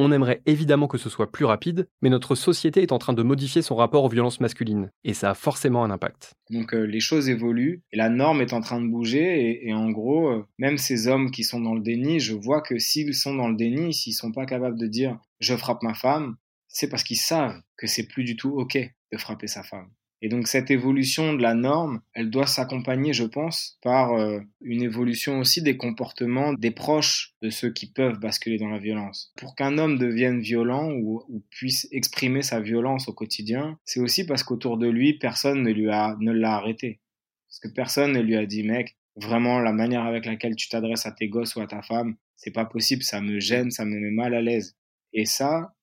On 0.00 0.12
aimerait 0.12 0.42
évidemment 0.46 0.86
que 0.86 0.96
ce 0.96 1.10
soit 1.10 1.32
plus 1.32 1.44
rapide, 1.44 1.88
mais 2.02 2.08
notre 2.08 2.36
société 2.36 2.82
est 2.82 2.92
en 2.92 2.98
train 2.98 3.14
de 3.14 3.22
modifier 3.24 3.62
son 3.62 3.74
rapport 3.74 4.04
aux 4.04 4.08
violences 4.08 4.38
masculines, 4.38 4.92
et 5.02 5.12
ça 5.12 5.30
a 5.30 5.34
forcément 5.34 5.82
un 5.82 5.90
impact. 5.90 6.34
Donc 6.50 6.72
euh, 6.72 6.84
les 6.84 7.00
choses 7.00 7.28
évoluent, 7.28 7.82
et 7.90 7.96
la 7.96 8.08
norme 8.08 8.40
est 8.40 8.52
en 8.52 8.60
train 8.60 8.80
de 8.80 8.86
bouger, 8.86 9.66
et, 9.66 9.74
en 9.74 9.90
gros, 9.90 10.28
euh, 10.28 10.46
même 10.58 10.78
ces 10.78 11.08
hommes 11.08 11.32
qui 11.32 11.42
sont 11.42 11.60
dans 11.60 11.74
le 11.74 11.80
déni, 11.80 12.20
je 12.20 12.34
vois 12.34 12.60
que 12.60 12.78
s'ils 12.78 13.14
sont 13.14 13.34
dans 13.34 13.48
le 13.48 13.56
déni, 13.56 13.92
s'ils 13.92 14.14
sont 14.14 14.30
pas 14.30 14.46
capables 14.46 14.78
de 14.78 14.86
dire 14.86 15.18
je 15.40 15.56
frappe 15.56 15.82
ma 15.82 15.94
femme, 15.94 16.36
c'est 16.68 16.88
parce 16.88 17.02
qu'ils 17.02 17.16
savent 17.16 17.60
que 17.76 17.88
c'est 17.88 18.06
plus 18.06 18.22
du 18.22 18.36
tout 18.36 18.50
ok 18.50 18.78
de 19.10 19.18
frapper 19.18 19.48
sa 19.48 19.64
femme. 19.64 19.88
Et 20.20 20.28
donc 20.28 20.48
cette 20.48 20.70
évolution 20.70 21.34
de 21.34 21.42
la 21.42 21.54
norme, 21.54 22.00
elle 22.12 22.30
doit 22.30 22.46
s'accompagner, 22.46 23.12
je 23.12 23.24
pense, 23.24 23.78
par 23.82 24.14
euh, 24.14 24.40
une 24.60 24.82
évolution 24.82 25.38
aussi 25.38 25.62
des 25.62 25.76
comportements 25.76 26.52
des 26.54 26.72
proches 26.72 27.34
de 27.42 27.50
ceux 27.50 27.72
qui 27.72 27.86
peuvent 27.86 28.18
basculer 28.18 28.58
dans 28.58 28.68
la 28.68 28.78
violence. 28.78 29.32
Pour 29.36 29.54
qu'un 29.54 29.78
homme 29.78 29.98
devienne 29.98 30.40
violent 30.40 30.90
ou, 30.92 31.22
puisse 31.50 31.86
exprimer 31.92 32.42
sa 32.42 32.60
violence 32.60 33.08
au 33.08 33.12
quotidien, 33.12 33.78
c'est 33.84 34.00
aussi 34.00 34.26
parce 34.26 34.42
qu'autour 34.42 34.76
de 34.76 34.88
lui, 34.88 35.14
personne 35.14 35.62
ne 35.62 35.70
lui 35.70 35.88
a 35.90 36.16
ne 36.20 36.32
l'a 36.32 36.54
arrêté. 36.54 37.00
Parce 37.48 37.60
que 37.60 37.68
personne 37.68 38.12
ne 38.12 38.20
lui 38.20 38.36
a 38.36 38.44
dit, 38.44 38.62
mec, 38.62 38.96
vraiment 39.16 39.60
la 39.60 39.72
manière 39.72 40.04
avec 40.04 40.26
laquelle 40.26 40.56
tu 40.56 40.68
t'adresses 40.68 41.06
à 41.06 41.12
tes 41.12 41.28
gosses 41.28 41.56
ou 41.56 41.60
à 41.60 41.66
ta 41.66 41.82
femme, 41.82 42.16
c'est 42.36 42.52
pas 42.52 42.64
possible, 42.64 43.02
ça 43.02 43.20
me 43.20 43.40
gêne, 43.40 43.70
ça 43.70 43.84
me 43.84 43.98
met 43.98 44.10
mal 44.10 44.34
à 44.34 44.40
l'aise. 44.40 44.76
Et 45.12 45.24
ça, 45.24 45.74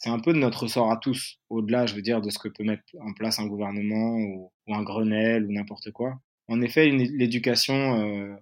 c'est 0.00 0.10
un 0.10 0.20
peu 0.20 0.32
de 0.32 0.38
notre 0.38 0.68
sort 0.68 0.92
à 0.92 0.96
tous, 0.96 1.40
au-delà, 1.50 1.86
je 1.86 1.96
veux 1.96 2.02
dire, 2.02 2.20
de 2.20 2.30
ce 2.30 2.38
que 2.38 2.46
peut 2.46 2.62
mettre 2.62 2.84
en 3.00 3.12
place 3.12 3.40
un 3.40 3.46
gouvernement 3.46 4.16
ou, 4.16 4.52
un 4.68 4.82
Grenelle 4.84 5.44
ou 5.44 5.52
n'importe 5.52 5.90
quoi. 5.90 6.20
En 6.46 6.60
effet, 6.60 6.88
l'éducation, 6.88 7.74
euh, 8.00 8.32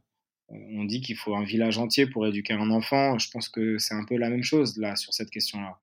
on 0.50 0.84
dit 0.84 1.00
qu'il 1.00 1.16
faut 1.16 1.34
un 1.34 1.44
village 1.44 1.78
entier 1.78 2.06
pour 2.06 2.26
éduquer 2.26 2.52
un 2.52 2.70
enfant. 2.70 3.18
Je 3.18 3.30
pense 3.30 3.48
que 3.48 3.78
c'est 3.78 3.94
un 3.94 4.04
peu 4.04 4.16
la 4.16 4.28
même 4.28 4.42
chose 4.42 4.76
là 4.76 4.96
sur 4.96 5.14
cette 5.14 5.30
question-là. 5.30 5.78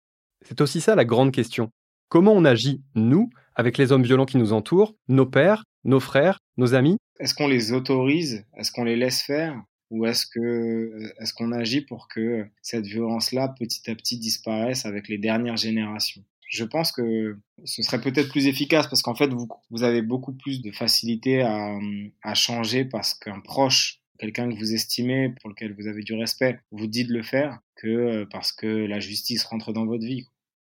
C'est 0.46 0.62
aussi 0.62 0.80
ça 0.80 0.94
la 0.94 1.06
grande 1.06 1.32
question. 1.32 1.72
Comment 2.08 2.34
on 2.34 2.46
agit, 2.46 2.84
nous, 2.94 3.32
avec 3.56 3.80
les 3.80 3.92
hommes 3.92 4.04
violents 4.04 4.28
qui 4.28 4.38
nous 4.38 4.54
entourent, 4.54 4.94
nos 5.08 5.26
pères, 5.26 5.64
nos 5.86 6.00
frères, 6.00 6.38
nos 6.58 6.76
amis? 6.76 6.98
Est-ce 7.20 7.34
qu'on 7.34 7.48
les 7.48 7.74
autorise? 7.74 8.46
Est-ce 8.56 8.72
qu'on 8.72 8.84
les 8.84 8.96
laisse 8.96 9.24
faire? 9.24 9.60
Ou 9.94 10.08
est-ce 10.08 10.26
que 10.26 11.14
est-ce 11.20 11.34
qu'on 11.34 11.52
agit 11.52 11.82
pour 11.82 12.08
que 12.08 12.46
cette 12.64 12.86
violence-là 12.86 13.48
petit 13.60 13.90
à 13.92 13.96
petit 13.96 14.18
disparaisse 14.18 14.86
avec 14.86 15.08
les 15.08 15.20
dernières 15.20 15.58
générations? 15.58 16.24
Je 16.50 16.64
pense 16.64 16.92
que 16.92 17.38
ce 17.64 17.84
serait 17.84 18.02
peut-être 18.02 18.30
plus 18.30 18.48
efficace 18.48 18.88
parce 18.88 19.04
qu'en 19.04 19.16
fait 19.16 19.32
vous, 19.32 19.84
avez 19.84 20.02
beaucoup 20.02 20.34
plus 20.34 20.62
de 20.62 20.72
facilité 20.72 21.42
à, 21.42 21.78
à 22.24 22.34
changer 22.34 22.86
parce 22.86 23.14
qu'un 23.14 23.40
proche 23.40 24.00
quelqu'un 24.18 24.50
que 24.50 24.58
vous 24.58 24.74
estimez, 24.74 25.30
pour 25.42 25.50
lequel 25.50 25.76
vous 25.78 25.88
avez 25.88 26.02
du 26.02 26.14
respect, 26.14 26.60
vous 26.72 26.88
dit 26.88 27.04
de 27.06 27.12
le 27.12 27.24
faire, 27.24 27.60
que 27.76 28.26
parce 28.32 28.52
que 28.52 28.68
la 28.68 29.00
justice 29.00 29.44
rentre 29.44 29.74
dans 29.74 29.86
votre 29.86 30.06
vie. 30.06 30.28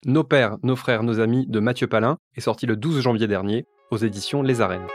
Nos 0.07 0.25
pères, 0.25 0.57
nos 0.63 0.77
frères, 0.77 1.03
nos 1.03 1.21
amis 1.21 1.47
de 1.47 1.61
Mathieu 1.61 1.87
Palin 1.87 2.17
est 2.37 2.41
sorti 2.43 2.67
le 2.67 2.77
12 2.77 3.01
janvier 3.01 3.27
dernier 3.27 3.67
aux 3.91 3.99
éditions 3.99 4.43
Les 4.43 4.61
Arènes. 4.61 4.87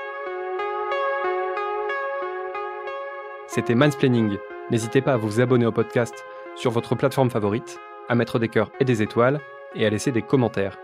C'était 3.56 3.74
Mansplaining. 3.74 4.38
N'hésitez 4.70 5.00
pas 5.00 5.14
à 5.14 5.18
vous 5.18 5.40
abonner 5.40 5.66
au 5.66 5.72
podcast 5.72 6.26
sur 6.58 6.72
votre 6.72 6.94
plateforme 6.94 7.30
favorite, 7.30 7.80
à 8.10 8.16
mettre 8.16 8.38
des 8.38 8.50
cœurs 8.50 8.70
et 8.82 8.84
des 8.84 9.02
étoiles 9.02 9.40
et 9.76 9.86
à 9.86 9.90
laisser 9.90 10.12
des 10.12 10.22
commentaires. 10.22 10.78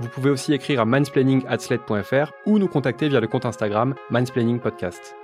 Vous 0.00 0.08
pouvez 0.08 0.30
aussi 0.30 0.52
écrire 0.52 0.80
à 0.80 0.84
mansplaining.sled.fr 0.86 2.32
ou 2.44 2.58
nous 2.58 2.66
contacter 2.66 3.08
via 3.08 3.20
le 3.20 3.28
compte 3.28 3.46
Instagram 3.46 3.94
Mansplaining 4.10 4.58
Podcast. 4.58 5.14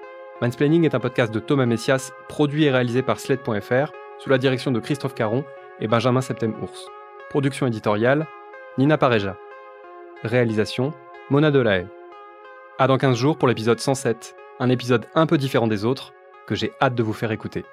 Mansplaining 0.42 0.84
est 0.84 0.94
un 0.94 1.00
podcast 1.00 1.34
de 1.34 1.40
Thomas 1.40 1.66
Messias, 1.66 2.12
produit 2.28 2.66
et 2.66 2.70
réalisé 2.70 3.02
par 3.02 3.18
sled.fr, 3.18 3.90
sous 4.20 4.30
la 4.30 4.38
direction 4.38 4.70
de 4.70 4.78
Christophe 4.78 5.14
Caron 5.14 5.44
et 5.80 5.88
Benjamin 5.88 6.20
Septem-Ours. 6.20 6.86
Production 7.30 7.66
éditoriale, 7.66 8.28
Nina 8.78 8.96
Pareja. 8.96 9.36
Réalisation, 10.22 10.92
Mona 11.30 11.50
Delahaye. 11.50 11.88
À 12.78 12.86
dans 12.86 12.96
15 12.96 13.16
jours 13.16 13.38
pour 13.38 13.48
l'épisode 13.48 13.80
107, 13.80 14.36
un 14.60 14.70
épisode 14.70 15.06
un 15.16 15.26
peu 15.26 15.36
différent 15.36 15.66
des 15.66 15.84
autres, 15.84 16.12
que 16.46 16.54
j'ai 16.54 16.72
hâte 16.80 16.94
de 16.94 17.02
vous 17.02 17.12
faire 17.12 17.32
écouter. 17.32 17.64